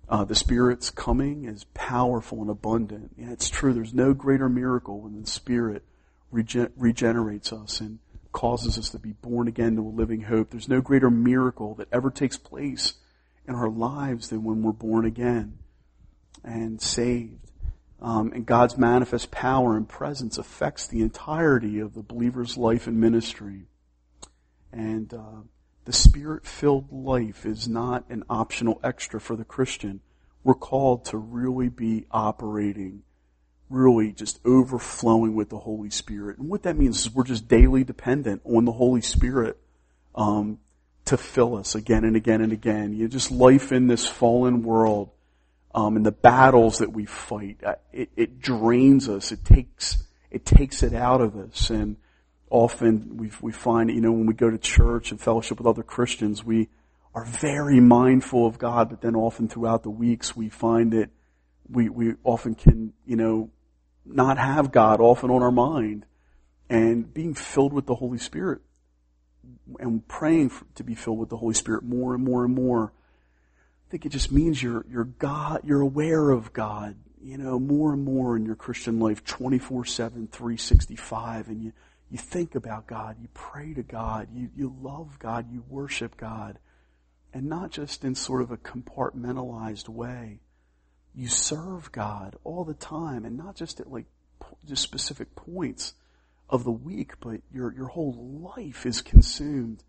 Uh, 0.09 0.25
the 0.25 0.35
Spirit's 0.35 0.91
coming 0.91 1.45
is 1.45 1.65
powerful 1.73 2.41
and 2.41 2.51
abundant. 2.51 3.13
And 3.17 3.31
it's 3.31 3.49
true, 3.49 3.73
there's 3.73 3.95
no 3.95 4.13
greater 4.13 4.49
miracle 4.49 5.01
when 5.01 5.21
the 5.21 5.27
Spirit 5.27 5.85
regen- 6.31 6.73
regenerates 6.77 7.53
us 7.53 7.81
and 7.81 7.99
causes 8.33 8.79
us 8.79 8.91
to 8.91 8.99
be 8.99 9.13
born 9.13 9.49
again 9.49 9.77
to 9.77 9.83
a 9.83 9.89
living 9.89 10.23
hope. 10.23 10.51
There's 10.51 10.69
no 10.69 10.81
greater 10.81 11.11
miracle 11.11 11.75
that 11.77 11.89
ever 11.93 12.11
takes 12.11 12.37
place 12.37 12.95
in 13.47 13.55
our 13.55 13.69
lives 13.69 14.29
than 14.29 14.45
when 14.45 14.63
we're 14.63 14.73
born 14.73 15.05
again 15.05 15.59
and 16.45 16.81
saved. 16.81 17.50
Um, 18.03 18.33
and 18.33 18.47
God's 18.47 18.79
manifest 18.79 19.31
power 19.31 19.77
and 19.77 19.89
presence 19.89 20.39
affects 20.39 20.87
the 20.87 21.03
entirety 21.03 21.79
of 21.81 21.95
the 21.95 22.03
believer's 22.03 22.57
life 22.57 22.87
and 22.87 22.99
ministry. 22.99 23.67
And 24.73 25.13
uh, 25.13 25.43
the 25.85 25.93
spirit 25.93 26.47
filled 26.47 26.91
life 26.91 27.45
is 27.45 27.69
not 27.69 28.05
an 28.09 28.25
optional 28.31 28.81
extra 28.83 29.21
for 29.21 29.37
the 29.37 29.45
Christian. 29.45 30.01
We're 30.43 30.55
called 30.55 31.05
to 31.07 31.19
really 31.19 31.69
be 31.69 32.07
operating, 32.11 33.03
really 33.69 34.13
just 34.13 34.41
overflowing 34.47 35.35
with 35.35 35.51
the 35.51 35.59
Holy 35.59 35.91
Spirit. 35.91 36.39
And 36.39 36.49
what 36.49 36.63
that 36.63 36.79
means 36.79 37.01
is 37.01 37.15
we're 37.15 37.25
just 37.25 37.49
daily 37.49 37.85
dependent 37.85 38.41
on 38.45 38.65
the 38.65 38.73
Holy 38.73 39.03
Spirit 39.03 39.59
um, 40.15 40.59
to 41.05 41.19
fill 41.19 41.57
us 41.57 41.75
again 41.75 42.05
and 42.05 42.17
again 42.17 42.41
and 42.41 42.53
again. 42.53 42.95
You 42.95 43.03
know, 43.03 43.09
just 43.09 43.31
life 43.31 43.73
in 43.73 43.89
this 43.89 44.07
fallen 44.07 44.63
world 44.63 45.11
um, 45.75 45.97
and 45.97 46.05
the 46.05 46.13
battles 46.13 46.79
that 46.79 46.93
we 46.93 47.07
fight, 47.07 47.59
uh, 47.65 47.75
it, 47.93 48.11
it 48.17 48.41
drains 48.41 49.09
us. 49.09 49.33
It 49.33 49.45
takes 49.45 50.05
it 50.31 50.45
takes 50.45 50.83
it 50.83 50.95
out 50.95 51.21
of 51.21 51.37
us 51.37 51.71
and 51.71 51.97
often 52.51 53.17
we 53.17 53.31
we 53.41 53.53
find, 53.53 53.91
you 53.91 54.01
know, 54.01 54.13
when 54.13 54.27
we 54.27 54.35
go 54.35 54.51
to 54.51 54.59
church 54.59 55.11
and 55.11 55.21
fellowship 55.21 55.59
with 55.59 55.67
other 55.67 55.83
Christians, 55.83 56.45
we 56.45 56.69
are 57.15 57.25
very 57.25 57.81
mindful 57.81 58.47
of 58.47 58.59
God, 58.59 58.89
but 58.89 59.01
then 59.01 59.17
often 59.17 59.49
throughout 59.49 59.83
the 59.83 59.91
weeks 59.91 60.37
we 60.37 60.49
find 60.49 60.93
that 60.93 61.11
we, 61.69 61.89
we 61.89 62.15
often 62.25 62.55
can, 62.55 62.93
you 63.07 63.17
know, 63.17 63.51
not 64.05 64.39
have 64.39 64.73
God 64.73 65.01
often 65.01 65.31
on 65.31 65.43
our 65.43 65.53
mind. 65.53 66.07
And 66.69 67.13
being 67.13 67.35
filled 67.35 67.73
with 67.73 67.87
the 67.87 67.97
Holy 67.97 68.19
Spirit 68.19 68.61
and 69.81 70.07
praying 70.07 70.51
for, 70.51 70.65
to 70.77 70.85
be 70.85 70.95
filled 70.95 71.19
with 71.19 71.29
the 71.29 71.37
Holy 71.37 71.55
Spirit 71.55 71.83
more 71.83 72.15
and 72.15 72.23
more 72.23 72.45
and 72.45 72.55
more, 72.55 72.93
I 73.91 73.99
think 73.99 74.07
it 74.07 74.11
just 74.11 74.31
means 74.31 74.63
you're, 74.63 74.87
you're 74.89 75.03
God, 75.03 75.63
you're 75.65 75.81
aware 75.81 76.31
of 76.31 76.53
God, 76.53 76.95
you 77.21 77.37
know, 77.37 77.59
more 77.59 77.93
and 77.93 78.05
more 78.05 78.37
in 78.37 78.47
your 78.47 78.55
Christian 78.55 79.01
life, 79.01 79.25
24-7, 79.25 80.31
365, 80.31 81.49
and 81.49 81.61
you, 81.61 81.73
you 82.09 82.17
think 82.17 82.55
about 82.55 82.87
God, 82.87 83.17
you 83.21 83.27
pray 83.35 83.75
to 83.75 83.83
God, 83.83 84.29
you, 84.33 84.49
you 84.55 84.73
love 84.81 85.19
God, 85.19 85.51
you 85.51 85.65
worship 85.69 86.17
God. 86.17 86.61
And 87.35 87.49
not 87.49 87.73
just 87.73 88.05
in 88.05 88.15
sort 88.15 88.43
of 88.43 88.53
a 88.53 88.57
compartmentalized 88.57 89.89
way. 89.89 90.39
You 91.13 91.27
serve 91.27 91.91
God 91.91 92.37
all 92.45 92.63
the 92.63 92.75
time 92.75 93.25
and 93.25 93.37
not 93.37 93.57
just 93.57 93.81
at 93.81 93.91
like 93.91 94.07
just 94.69 94.85
specific 94.85 95.35
points 95.35 95.95
of 96.49 96.63
the 96.63 96.71
week, 96.71 97.15
but 97.19 97.41
your, 97.53 97.75
your 97.75 97.89
whole 97.89 98.15
life 98.57 98.87
is 98.87 99.03
consumed 99.03 99.83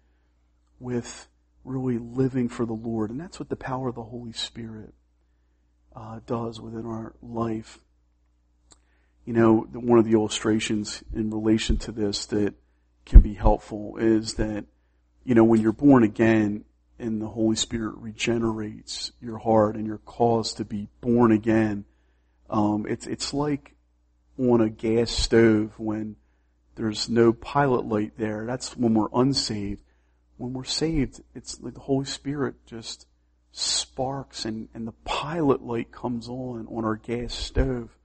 with 0.79 1.27
really 1.63 1.97
living 1.97 2.49
for 2.49 2.65
the 2.65 2.73
Lord. 2.73 3.09
And 3.09 3.19
that's 3.19 3.39
what 3.39 3.49
the 3.49 3.55
power 3.55 3.89
of 3.89 3.95
the 3.95 4.03
Holy 4.03 4.33
Spirit 4.33 4.93
uh, 5.95 6.19
does 6.25 6.59
within 6.59 6.85
our 6.85 7.13
life. 7.21 7.79
You 9.25 9.33
know, 9.33 9.67
one 9.73 9.99
of 9.99 10.05
the 10.05 10.13
illustrations 10.13 11.03
in 11.13 11.29
relation 11.29 11.77
to 11.79 11.91
this 11.91 12.25
that 12.27 12.55
can 13.05 13.21
be 13.21 13.33
helpful 13.33 13.97
is 13.97 14.35
that, 14.35 14.65
you 15.23 15.35
know, 15.35 15.43
when 15.43 15.61
you're 15.61 15.71
born 15.71 16.03
again 16.03 16.65
and 16.97 17.21
the 17.21 17.27
Holy 17.27 17.55
Spirit 17.55 17.95
regenerates 17.97 19.11
your 19.21 19.37
heart 19.37 19.75
and 19.75 19.85
you're 19.85 19.99
caused 19.99 20.57
to 20.57 20.65
be 20.65 20.87
born 21.01 21.31
again, 21.31 21.85
um, 22.49 22.85
it's, 22.87 23.07
it's 23.07 23.33
like 23.33 23.75
on 24.37 24.61
a 24.61 24.69
gas 24.69 25.11
stove 25.11 25.77
when 25.77 26.15
there's 26.75 27.09
no 27.09 27.31
pilot 27.31 27.85
light 27.85 28.13
there. 28.17 28.45
That's 28.45 28.75
when 28.75 28.93
we're 28.93 29.09
unsaved. 29.13 29.83
When 30.41 30.53
we're 30.53 30.63
saved, 30.63 31.21
it's 31.35 31.61
like 31.61 31.75
the 31.75 31.81
Holy 31.81 32.05
Spirit 32.05 32.65
just 32.65 33.05
sparks 33.51 34.43
and, 34.43 34.69
and 34.73 34.87
the 34.87 34.93
pilot 35.05 35.61
light 35.61 35.91
comes 35.91 36.27
on 36.27 36.65
on 36.65 36.83
our 36.83 36.95
gas 36.95 37.31
stove. 37.31 37.95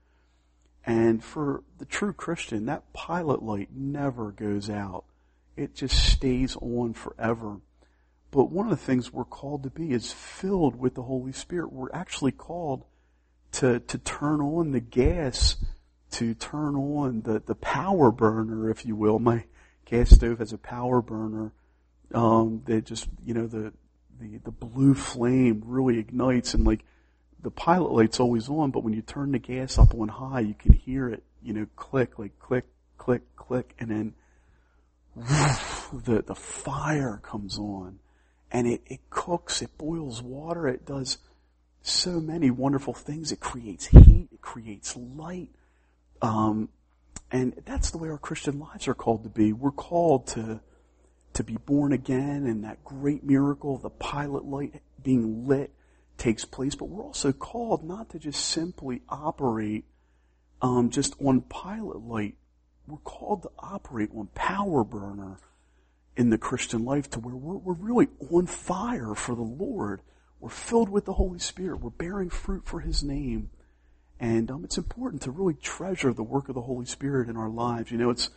And 0.85 1.23
for 1.23 1.63
the 1.79 1.85
true 1.85 2.13
Christian, 2.13 2.67
that 2.67 2.93
pilot 2.93 3.41
light 3.41 3.69
never 3.75 4.29
goes 4.29 4.69
out. 4.69 5.05
It 5.55 5.73
just 5.73 5.97
stays 5.97 6.55
on 6.57 6.93
forever. 6.93 7.57
But 8.29 8.51
one 8.51 8.67
of 8.67 8.77
the 8.77 8.85
things 8.85 9.11
we're 9.11 9.25
called 9.25 9.63
to 9.63 9.71
be 9.71 9.91
is 9.91 10.11
filled 10.11 10.79
with 10.79 10.93
the 10.93 11.01
Holy 11.01 11.31
Spirit. 11.31 11.73
We're 11.73 11.91
actually 11.91 12.33
called 12.33 12.85
to, 13.53 13.79
to 13.79 13.97
turn 13.97 14.41
on 14.41 14.73
the 14.73 14.79
gas, 14.79 15.55
to 16.11 16.35
turn 16.35 16.75
on 16.75 17.21
the, 17.21 17.41
the 17.43 17.55
power 17.55 18.11
burner, 18.11 18.69
if 18.69 18.85
you 18.85 18.95
will. 18.95 19.17
My 19.17 19.45
gas 19.85 20.11
stove 20.11 20.37
has 20.37 20.53
a 20.53 20.59
power 20.59 21.01
burner 21.01 21.51
um, 22.13 22.61
that 22.65 22.85
just, 22.85 23.07
you 23.25 23.33
know, 23.33 23.47
the, 23.47 23.73
the, 24.19 24.37
the 24.43 24.51
blue 24.51 24.93
flame 24.93 25.63
really 25.65 25.99
ignites 25.99 26.53
and 26.53 26.65
like 26.65 26.83
the 27.41 27.51
pilot 27.51 27.91
light's 27.91 28.19
always 28.19 28.49
on, 28.49 28.71
but 28.71 28.83
when 28.83 28.93
you 28.93 29.01
turn 29.01 29.31
the 29.31 29.39
gas 29.39 29.77
up 29.77 29.93
on 29.93 30.07
high, 30.07 30.39
you 30.39 30.53
can 30.53 30.73
hear 30.73 31.09
it, 31.09 31.23
you 31.41 31.53
know, 31.53 31.67
click, 31.75 32.17
like 32.17 32.37
click, 32.39 32.65
click, 32.97 33.35
click, 33.35 33.75
and 33.79 33.91
then 33.91 34.13
the, 35.93 36.23
the 36.25 36.35
fire 36.35 37.19
comes 37.23 37.57
on 37.57 37.99
and 38.51 38.67
it, 38.67 38.81
it 38.85 38.99
cooks, 39.09 39.61
it 39.61 39.77
boils 39.77 40.21
water, 40.21 40.67
it 40.67 40.85
does 40.85 41.17
so 41.81 42.19
many 42.19 42.51
wonderful 42.51 42.93
things. 42.93 43.31
It 43.31 43.39
creates 43.39 43.87
heat, 43.87 44.29
it 44.31 44.41
creates 44.41 44.95
light. 44.95 45.49
Um, 46.21 46.69
and 47.31 47.61
that's 47.65 47.91
the 47.91 47.97
way 47.97 48.09
our 48.09 48.17
Christian 48.17 48.59
lives 48.59 48.87
are 48.87 48.93
called 48.93 49.23
to 49.23 49.29
be. 49.29 49.53
We're 49.53 49.71
called 49.71 50.27
to, 50.27 50.61
to 51.37 51.43
be 51.43 51.57
born 51.65 51.93
again 51.93 52.47
and 52.47 52.63
that 52.63 52.83
great 52.83 53.23
miracle 53.23 53.75
of 53.75 53.83
the 53.83 53.91
pilot 53.91 54.43
light 54.43 54.81
being 55.03 55.47
lit 55.47 55.71
takes 56.17 56.45
place, 56.45 56.73
but 56.73 56.89
we're 56.89 57.03
also 57.03 57.31
called 57.31 57.83
not 57.83 58.09
to 58.09 58.17
just 58.17 58.43
simply 58.43 59.03
operate 59.07 59.85
um, 60.63 60.89
just 60.89 61.15
on 61.23 61.41
pilot 61.41 62.01
light. 62.01 62.35
We're 62.87 62.97
called 62.97 63.43
to 63.43 63.51
operate 63.59 64.09
on 64.15 64.29
power 64.33 64.83
burner 64.83 65.37
in 66.15 66.31
the 66.31 66.39
Christian 66.39 66.83
life 66.83 67.07
to 67.11 67.19
where 67.19 67.35
we're, 67.35 67.57
we're 67.57 67.73
really 67.73 68.07
on 68.31 68.47
fire 68.47 69.13
for 69.13 69.35
the 69.35 69.41
Lord. 69.41 70.01
We're 70.39 70.49
filled 70.49 70.89
with 70.89 71.05
the 71.05 71.13
Holy 71.13 71.37
Spirit. 71.37 71.81
We're 71.81 71.91
bearing 71.91 72.31
fruit 72.31 72.65
for 72.65 72.79
His 72.79 73.03
name. 73.03 73.51
And 74.19 74.49
um, 74.49 74.63
it's 74.63 74.79
important 74.79 75.21
to 75.23 75.31
really 75.31 75.53
treasure 75.53 76.11
the 76.13 76.23
work 76.23 76.49
of 76.49 76.55
the 76.55 76.61
Holy 76.61 76.87
Spirit 76.87 77.29
in 77.29 77.37
our 77.37 77.49
lives. 77.49 77.91
You 77.91 77.99
know, 77.99 78.09
it's 78.09 78.31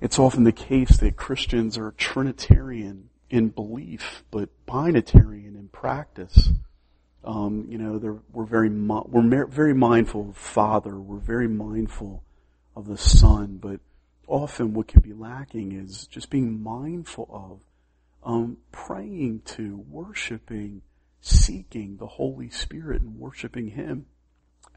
it's 0.00 0.18
often 0.18 0.44
the 0.44 0.52
case 0.52 0.96
that 0.98 1.16
Christians 1.16 1.76
are 1.76 1.92
Trinitarian 1.92 3.10
in 3.28 3.48
belief, 3.48 4.24
but 4.30 4.48
binitarian 4.66 5.54
in 5.54 5.68
practice. 5.72 6.50
Um, 7.22 7.66
you 7.68 7.78
know, 7.78 8.22
we're 8.32 8.44
very 8.44 8.70
we're 8.70 9.46
very 9.46 9.74
mindful 9.74 10.30
of 10.30 10.36
Father. 10.36 10.98
We're 10.98 11.18
very 11.18 11.48
mindful 11.48 12.24
of 12.74 12.86
the 12.86 12.96
Son, 12.96 13.58
but 13.60 13.80
often 14.26 14.72
what 14.72 14.88
can 14.88 15.00
be 15.00 15.12
lacking 15.12 15.72
is 15.72 16.06
just 16.06 16.30
being 16.30 16.62
mindful 16.62 17.28
of 17.30 17.60
um, 18.22 18.58
praying 18.72 19.42
to, 19.44 19.84
worshiping, 19.90 20.82
seeking 21.20 21.96
the 21.96 22.06
Holy 22.06 22.48
Spirit, 22.48 23.02
and 23.02 23.18
worshiping 23.18 23.68
Him 23.68 24.06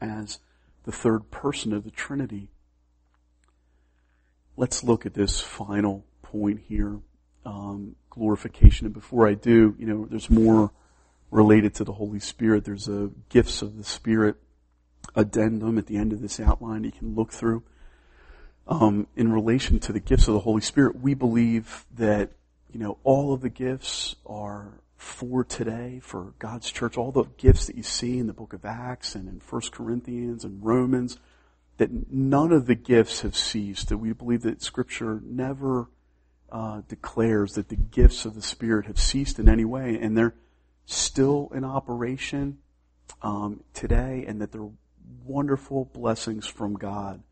as 0.00 0.38
the 0.84 0.92
third 0.92 1.30
person 1.30 1.72
of 1.72 1.84
the 1.84 1.90
Trinity. 1.90 2.50
Let's 4.56 4.84
look 4.84 5.04
at 5.06 5.14
this 5.14 5.40
final 5.40 6.04
point 6.22 6.60
here, 6.68 6.98
um, 7.44 7.96
glorification. 8.10 8.86
And 8.86 8.94
before 8.94 9.26
I 9.26 9.34
do, 9.34 9.74
you 9.78 9.86
know, 9.86 10.06
there's 10.08 10.30
more 10.30 10.72
related 11.30 11.74
to 11.74 11.84
the 11.84 11.92
Holy 11.92 12.20
Spirit. 12.20 12.64
There's 12.64 12.88
a 12.88 13.10
gifts 13.28 13.62
of 13.62 13.76
the 13.76 13.84
Spirit 13.84 14.36
addendum 15.14 15.78
at 15.78 15.86
the 15.86 15.96
end 15.96 16.12
of 16.12 16.20
this 16.20 16.40
outline 16.40 16.84
you 16.84 16.92
can 16.92 17.14
look 17.14 17.32
through. 17.32 17.62
Um, 18.66 19.06
in 19.14 19.30
relation 19.30 19.78
to 19.80 19.92
the 19.92 20.00
gifts 20.00 20.26
of 20.26 20.34
the 20.34 20.40
Holy 20.40 20.62
Spirit, 20.62 21.00
we 21.00 21.12
believe 21.14 21.84
that 21.94 22.30
you 22.72 22.78
know 22.78 22.96
all 23.04 23.34
of 23.34 23.42
the 23.42 23.50
gifts 23.50 24.16
are 24.24 24.80
for 24.96 25.44
today 25.44 26.00
for 26.02 26.32
God's 26.38 26.70
church. 26.70 26.96
All 26.96 27.12
the 27.12 27.24
gifts 27.36 27.66
that 27.66 27.76
you 27.76 27.82
see 27.82 28.18
in 28.18 28.26
the 28.26 28.32
Book 28.32 28.54
of 28.54 28.64
Acts 28.64 29.14
and 29.14 29.28
in 29.28 29.40
First 29.40 29.72
Corinthians 29.72 30.44
and 30.44 30.64
Romans, 30.64 31.18
that 31.76 32.10
none 32.10 32.52
of 32.52 32.66
the 32.66 32.74
gifts 32.74 33.22
have 33.22 33.36
ceased. 33.36 33.88
That 33.88 33.98
we 33.98 34.12
believe 34.12 34.42
that 34.42 34.62
Scripture 34.62 35.20
never 35.24 35.88
uh, 36.50 36.82
declares 36.88 37.54
that 37.54 37.68
the 37.68 37.76
gifts 37.76 38.24
of 38.24 38.34
the 38.34 38.42
Spirit 38.42 38.86
have 38.86 38.98
ceased 38.98 39.38
in 39.38 39.48
any 39.48 39.64
way, 39.64 39.98
and 40.00 40.16
they're 40.16 40.34
still 40.86 41.50
in 41.54 41.64
operation 41.64 42.58
um, 43.22 43.64
today, 43.72 44.24
and 44.26 44.40
that 44.40 44.52
they're 44.52 44.70
wonderful 45.24 45.86
blessings 45.86 46.46
from 46.46 46.74
God 46.74 47.22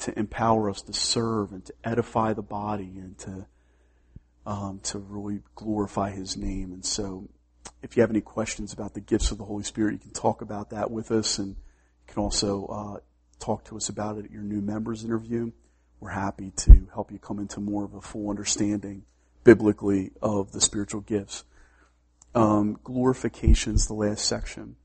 to 0.00 0.16
empower 0.18 0.70
us 0.70 0.82
to 0.82 0.92
serve 0.92 1.52
and 1.52 1.64
to 1.64 1.74
edify 1.82 2.32
the 2.32 2.42
body 2.42 2.92
and 2.96 3.18
to 3.18 3.46
um, 4.46 4.80
to 4.82 4.98
really 4.98 5.40
glorify 5.54 6.10
His 6.10 6.36
name. 6.36 6.72
And 6.72 6.84
so, 6.84 7.28
if 7.82 7.96
you 7.96 8.00
have 8.00 8.10
any 8.10 8.22
questions 8.22 8.72
about 8.72 8.94
the 8.94 9.00
gifts 9.00 9.30
of 9.30 9.38
the 9.38 9.44
Holy 9.44 9.62
Spirit, 9.62 9.92
you 9.92 9.98
can 9.98 10.10
talk 10.10 10.40
about 10.40 10.70
that 10.70 10.90
with 10.90 11.10
us, 11.10 11.38
and 11.38 11.48
you 11.48 11.56
can 12.06 12.22
also 12.22 12.66
uh, 12.66 13.00
talk 13.38 13.64
to 13.64 13.76
us 13.76 13.88
about 13.88 14.18
it 14.18 14.26
at 14.26 14.30
your 14.30 14.42
new 14.42 14.60
members 14.60 15.04
interview. 15.04 15.52
We're 16.00 16.10
happy 16.10 16.52
to 16.56 16.88
help 16.92 17.10
you 17.10 17.18
come 17.18 17.38
into 17.38 17.60
more 17.60 17.84
of 17.84 17.94
a 17.94 18.00
full 18.00 18.30
understanding 18.30 19.04
biblically 19.44 20.12
of 20.22 20.52
the 20.52 20.60
spiritual 20.60 21.00
gifts. 21.00 21.44
Um, 22.34 22.78
glorification 22.84 23.74
is 23.74 23.86
the 23.86 23.94
last 23.94 24.24
section. 24.24 24.76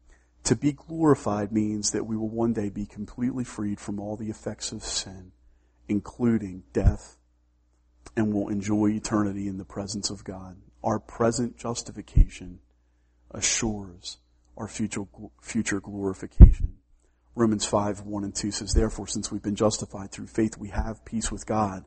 To 0.45 0.55
be 0.55 0.73
glorified 0.73 1.51
means 1.51 1.91
that 1.91 2.05
we 2.05 2.17
will 2.17 2.29
one 2.29 2.53
day 2.53 2.69
be 2.69 2.85
completely 2.85 3.43
freed 3.43 3.79
from 3.79 3.99
all 3.99 4.17
the 4.17 4.29
effects 4.29 4.71
of 4.71 4.83
sin, 4.83 5.31
including 5.87 6.63
death, 6.73 7.17
and 8.15 8.33
will 8.33 8.49
enjoy 8.49 8.89
eternity 8.89 9.47
in 9.47 9.57
the 9.57 9.65
presence 9.65 10.09
of 10.09 10.23
God. 10.23 10.57
Our 10.83 10.99
present 10.99 11.57
justification 11.57 12.59
assures 13.31 14.17
our 14.57 14.67
future, 14.67 15.05
future 15.41 15.79
glorification. 15.79 16.75
Romans 17.35 17.65
5, 17.65 18.01
1 18.01 18.23
and 18.23 18.35
2 18.35 18.51
says, 18.51 18.73
Therefore, 18.73 19.07
since 19.07 19.31
we've 19.31 19.41
been 19.41 19.55
justified 19.55 20.11
through 20.11 20.27
faith, 20.27 20.57
we 20.57 20.69
have 20.69 21.03
peace 21.03 21.31
with 21.31 21.45
God 21.45 21.85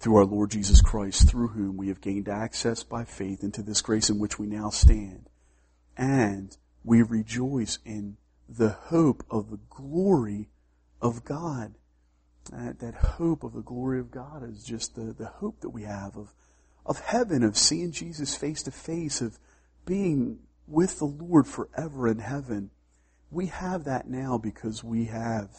through 0.00 0.16
our 0.16 0.24
Lord 0.24 0.50
Jesus 0.50 0.80
Christ, 0.80 1.28
through 1.28 1.48
whom 1.48 1.76
we 1.76 1.88
have 1.88 2.00
gained 2.00 2.28
access 2.28 2.82
by 2.82 3.04
faith 3.04 3.44
into 3.44 3.62
this 3.62 3.82
grace 3.82 4.10
in 4.10 4.18
which 4.18 4.38
we 4.38 4.46
now 4.46 4.70
stand. 4.70 5.28
And 5.96 6.56
we 6.82 7.02
rejoice 7.02 7.78
in 7.84 8.16
the 8.48 8.70
hope 8.70 9.24
of 9.30 9.50
the 9.50 9.60
glory 9.68 10.48
of 11.00 11.24
God. 11.24 11.74
That, 12.50 12.80
that 12.80 12.94
hope 12.94 13.44
of 13.44 13.52
the 13.52 13.62
glory 13.62 14.00
of 14.00 14.10
God 14.10 14.42
is 14.48 14.64
just 14.64 14.96
the, 14.96 15.12
the 15.16 15.26
hope 15.26 15.60
that 15.60 15.68
we 15.68 15.82
have 15.82 16.16
of, 16.16 16.34
of 16.84 16.98
heaven, 17.00 17.44
of 17.44 17.56
seeing 17.56 17.92
Jesus 17.92 18.34
face 18.34 18.62
to 18.64 18.70
face, 18.70 19.20
of 19.20 19.38
being 19.84 20.40
with 20.66 20.98
the 20.98 21.04
Lord 21.04 21.46
forever 21.46 22.08
in 22.08 22.18
heaven. 22.18 22.70
We 23.30 23.46
have 23.46 23.84
that 23.84 24.08
now 24.08 24.38
because 24.38 24.82
we 24.82 25.06
have 25.06 25.50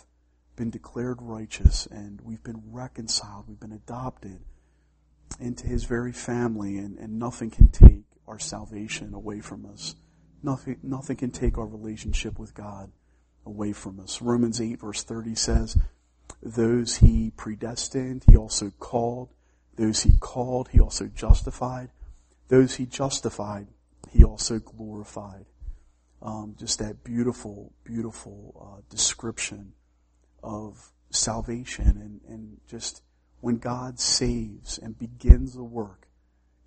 been 0.55 0.69
declared 0.69 1.21
righteous 1.21 1.87
and 1.87 2.19
we've 2.21 2.43
been 2.43 2.61
reconciled, 2.67 3.45
we've 3.47 3.59
been 3.59 3.71
adopted 3.71 4.41
into 5.39 5.65
his 5.67 5.85
very 5.85 6.11
family 6.11 6.77
and, 6.77 6.97
and 6.97 7.17
nothing 7.17 7.49
can 7.49 7.69
take 7.69 8.03
our 8.27 8.39
salvation 8.39 9.13
away 9.13 9.39
from 9.39 9.65
us. 9.65 9.95
Nothing, 10.43 10.79
nothing 10.83 11.17
can 11.17 11.31
take 11.31 11.57
our 11.57 11.65
relationship 11.65 12.37
with 12.37 12.53
God 12.53 12.91
away 13.45 13.73
from 13.73 13.99
us. 13.99 14.21
Romans 14.21 14.59
8 14.59 14.81
verse 14.81 15.03
30 15.03 15.35
says, 15.35 15.77
those 16.41 16.97
he 16.97 17.31
predestined, 17.35 18.25
he 18.27 18.35
also 18.35 18.71
called. 18.79 19.29
Those 19.75 20.03
he 20.03 20.17
called, 20.19 20.69
he 20.69 20.79
also 20.79 21.07
justified. 21.07 21.89
Those 22.47 22.75
he 22.75 22.85
justified, 22.85 23.67
he 24.09 24.23
also 24.23 24.59
glorified. 24.59 25.45
Um, 26.21 26.55
just 26.59 26.79
that 26.79 27.03
beautiful, 27.03 27.73
beautiful 27.83 28.77
uh, 28.77 28.81
description 28.89 29.73
of 30.43 30.91
salvation 31.09 31.87
and, 31.87 32.21
and 32.27 32.57
just 32.67 33.01
when 33.39 33.57
God 33.57 33.99
saves 33.99 34.77
and 34.77 34.97
begins 34.97 35.55
a 35.55 35.63
work 35.63 36.07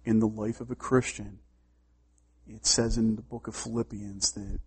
in 0.04 0.18
the 0.18 0.26
life 0.26 0.60
of 0.60 0.70
a 0.70 0.74
Christian, 0.74 1.38
it 2.48 2.66
says 2.66 2.98
in 2.98 3.16
the 3.16 3.22
book 3.22 3.46
of 3.46 3.54
Philippians 3.54 4.32
that 4.32 4.60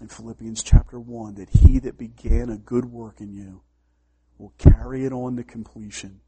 in 0.00 0.08
Philippians 0.08 0.62
chapter 0.62 0.98
1 0.98 1.34
that 1.34 1.50
he 1.50 1.78
that 1.80 1.98
began 1.98 2.48
a 2.48 2.56
good 2.56 2.86
work 2.86 3.20
in 3.20 3.32
you 3.32 3.62
will 4.38 4.54
carry 4.56 5.04
it 5.04 5.12
on 5.12 5.36
to 5.36 5.44
completion 5.44 6.20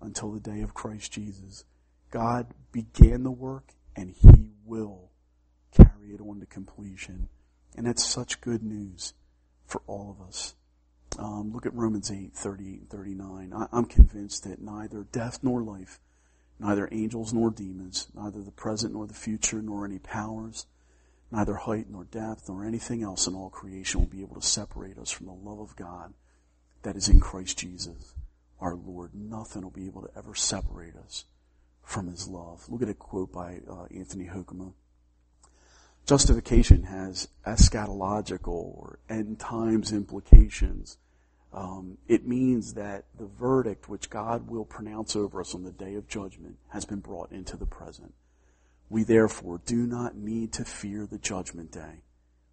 until 0.00 0.32
the 0.32 0.40
day 0.40 0.62
of 0.62 0.74
Christ 0.74 1.12
Jesus. 1.12 1.64
God 2.10 2.48
began 2.72 3.22
the 3.22 3.30
work 3.30 3.74
and 3.94 4.10
he 4.10 4.50
will 4.64 5.10
carry 5.70 6.12
it 6.12 6.20
on 6.20 6.40
to 6.40 6.46
completion. 6.46 7.28
And 7.76 7.86
that's 7.86 8.04
such 8.04 8.40
good 8.40 8.62
news 8.62 9.14
for 9.66 9.82
all 9.86 10.16
of 10.18 10.26
us. 10.26 10.54
Um, 11.18 11.52
look 11.52 11.66
at 11.66 11.74
Romans 11.74 12.10
8, 12.10 12.32
38 12.32 12.80
and 12.80 12.90
39. 12.90 13.52
I, 13.54 13.66
I'm 13.72 13.84
convinced 13.84 14.44
that 14.44 14.60
neither 14.60 15.04
death 15.12 15.40
nor 15.42 15.62
life, 15.62 16.00
neither 16.58 16.88
angels 16.90 17.32
nor 17.32 17.50
demons, 17.50 18.08
neither 18.14 18.42
the 18.42 18.50
present 18.50 18.94
nor 18.94 19.06
the 19.06 19.14
future, 19.14 19.60
nor 19.60 19.84
any 19.84 19.98
powers, 19.98 20.66
neither 21.30 21.54
height 21.54 21.86
nor 21.90 22.04
depth 22.04 22.48
nor 22.48 22.64
anything 22.64 23.02
else 23.02 23.26
in 23.26 23.34
all 23.34 23.50
creation 23.50 24.00
will 24.00 24.08
be 24.08 24.22
able 24.22 24.40
to 24.40 24.46
separate 24.46 24.98
us 24.98 25.10
from 25.10 25.26
the 25.26 25.32
love 25.32 25.60
of 25.60 25.76
God 25.76 26.14
that 26.82 26.96
is 26.96 27.08
in 27.08 27.20
Christ 27.20 27.58
Jesus, 27.58 28.14
our 28.60 28.74
Lord. 28.74 29.14
Nothing 29.14 29.62
will 29.62 29.70
be 29.70 29.86
able 29.86 30.02
to 30.02 30.10
ever 30.16 30.34
separate 30.34 30.96
us 30.96 31.24
from 31.82 32.06
His 32.06 32.28
love. 32.28 32.64
Look 32.68 32.82
at 32.82 32.88
a 32.88 32.94
quote 32.94 33.32
by 33.32 33.60
uh, 33.68 33.84
Anthony 33.94 34.26
Hoekema. 34.26 34.72
Justification 36.06 36.84
has 36.84 37.28
eschatological 37.46 38.48
or 38.48 38.98
end 39.08 39.38
times 39.38 39.92
implications. 39.92 40.98
Um, 41.52 41.98
it 42.08 42.26
means 42.26 42.74
that 42.74 43.04
the 43.18 43.26
verdict 43.26 43.88
which 43.88 44.10
God 44.10 44.48
will 44.48 44.64
pronounce 44.64 45.14
over 45.14 45.40
us 45.40 45.54
on 45.54 45.64
the 45.64 45.70
day 45.70 45.94
of 45.94 46.08
judgment 46.08 46.56
has 46.70 46.84
been 46.84 47.00
brought 47.00 47.30
into 47.30 47.56
the 47.56 47.66
present. 47.66 48.14
We 48.88 49.04
therefore 49.04 49.60
do 49.64 49.86
not 49.86 50.16
need 50.16 50.52
to 50.54 50.64
fear 50.64 51.06
the 51.06 51.18
judgment 51.18 51.70
day. 51.70 52.02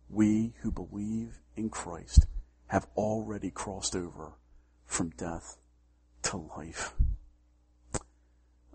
We 0.10 0.54
who 0.62 0.72
believe 0.72 1.40
in 1.56 1.70
Christ 1.70 2.26
have 2.68 2.88
already 2.96 3.52
crossed 3.52 3.96
over 3.96 4.34
from 4.86 5.10
death 5.10 5.58
to 6.24 6.38
life. 6.38 6.94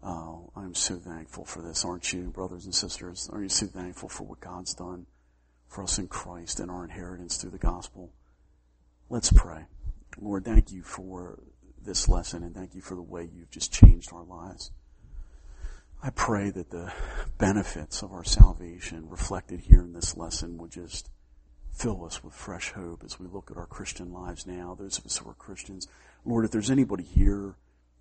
Oh, 0.05 0.50
I'm 0.55 0.74
so 0.74 0.96
thankful 0.96 1.46
for 1.46 1.62
this, 1.62 1.82
aren't 1.84 2.12
you, 2.12 2.24
brothers 2.24 2.66
and 2.66 2.74
sisters? 2.74 3.30
Are 3.32 3.42
you 3.42 3.48
so 3.48 3.66
thankful 3.66 4.11
for 4.11 4.24
what 4.24 4.40
God's 4.40 4.74
done 4.74 5.07
for 5.66 5.82
us 5.82 5.98
in 5.98 6.09
Christ 6.09 6.61
and 6.61 6.70
our 6.70 6.84
inheritance 6.84 7.38
through 7.38 7.52
the 7.52 7.59
gospel? 7.59 8.12
Let's 9.09 9.32
pray. 9.32 9.64
Lord, 10.20 10.44
thank 10.44 10.70
you 10.70 10.82
for 10.82 11.38
this 11.82 12.07
lesson 12.07 12.42
and 12.42 12.55
thank 12.55 12.74
you 12.74 12.82
for 12.82 12.94
the 12.94 13.02
way 13.02 13.28
you've 13.32 13.50
just 13.50 13.72
changed 13.72 14.12
our 14.12 14.24
lives. 14.24 14.72
I 16.02 16.11
pray 16.11 16.50
that 16.50 16.70
the 16.70 16.92
benefits 17.38 18.02
of 18.02 18.12
our 18.12 18.24
salvation 18.24 19.09
reflected 19.09 19.61
here 19.61 19.80
in 19.80 19.94
this 19.94 20.18
lesson 20.18 20.59
would 20.59 20.70
just 20.70 21.09
fill 21.72 22.05
us 22.05 22.22
with 22.22 22.34
fresh 22.34 22.72
hope 22.72 23.02
as 23.05 23.18
we 23.18 23.26
look 23.26 23.50
at 23.50 23.57
our 23.57 23.66
Christian 23.66 24.12
lives 24.12 24.46
now, 24.46 24.76
those 24.78 24.98
of 24.98 25.07
us 25.07 25.16
who 25.16 25.30
are 25.30 25.34
Christians. 25.34 25.88
Lord, 26.26 26.44
if 26.44 26.50
there's 26.50 26.70
anybody 26.70 27.05
here 27.05 27.57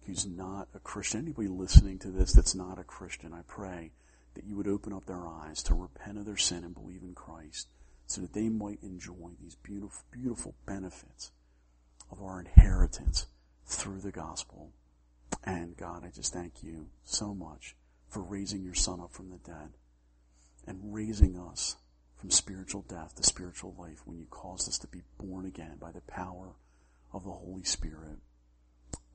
who's 0.06 0.26
not 0.26 0.68
a 0.74 0.80
Christian, 0.80 1.22
anybody 1.22 1.48
listening 1.48 2.00
to 2.00 2.10
this 2.10 2.34
that's 2.34 2.56
not 2.56 2.80
a 2.80 2.84
Christian, 2.84 3.34
I 3.34 3.42
pray 3.48 3.92
that 4.36 4.46
you 4.46 4.56
would 4.56 4.68
open 4.68 4.94
up 4.94 5.06
their 5.06 5.28
eyes 5.28 5.64
to 5.64 5.74
repent 5.74 6.18
of 6.18 6.26
their 6.26 6.38
sin 6.38 6.64
and 6.64 6.74
believe 6.74 7.04
in 7.04 7.14
Christ 7.14 7.68
so 8.08 8.22
that 8.22 8.34
they 8.34 8.50
might 8.50 8.80
enjoy 8.82 9.32
these 9.42 9.56
beautiful, 9.56 10.04
beautiful 10.12 10.56
benefits 10.66 11.32
of 12.12 12.22
our 12.22 12.40
inheritance 12.40 13.28
through 13.66 14.02
the 14.02 14.12
gospel. 14.12 14.72
And 15.44 15.78
God, 15.78 16.04
I 16.06 16.10
just 16.10 16.34
thank 16.34 16.64
you 16.64 16.88
so 17.04 17.34
much 17.34 17.76
for 18.10 18.22
raising 18.22 18.64
your 18.64 18.74
son 18.74 19.00
up 19.00 19.14
from 19.14 19.30
the 19.30 19.38
dead 19.38 19.70
and 20.68 20.94
raising 20.94 21.38
us 21.38 21.76
from 22.16 22.30
spiritual 22.30 22.86
death 22.88 23.16
to 23.16 23.24
spiritual 23.24 23.76
life 23.78 24.02
when 24.06 24.18
you 24.18 24.26
caused 24.30 24.68
us 24.70 24.78
to 24.80 24.88
be 24.88 25.02
born 25.18 25.46
again 25.46 25.78
by 25.80 25.92
the 25.92 26.02
power 26.02 26.56
of 27.12 27.24
the 27.24 27.32
Holy 27.32 27.64
Spirit. 27.64 28.20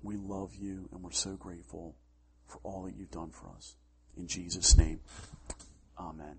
We 0.03 0.17
love 0.17 0.55
you 0.55 0.89
and 0.93 1.03
we're 1.03 1.11
so 1.11 1.33
grateful 1.33 1.97
for 2.47 2.61
all 2.63 2.85
that 2.85 2.97
you've 2.97 3.11
done 3.11 3.31
for 3.31 3.49
us. 3.57 3.75
In 4.17 4.27
Jesus' 4.27 4.77
name, 4.77 5.01
amen. 5.99 6.39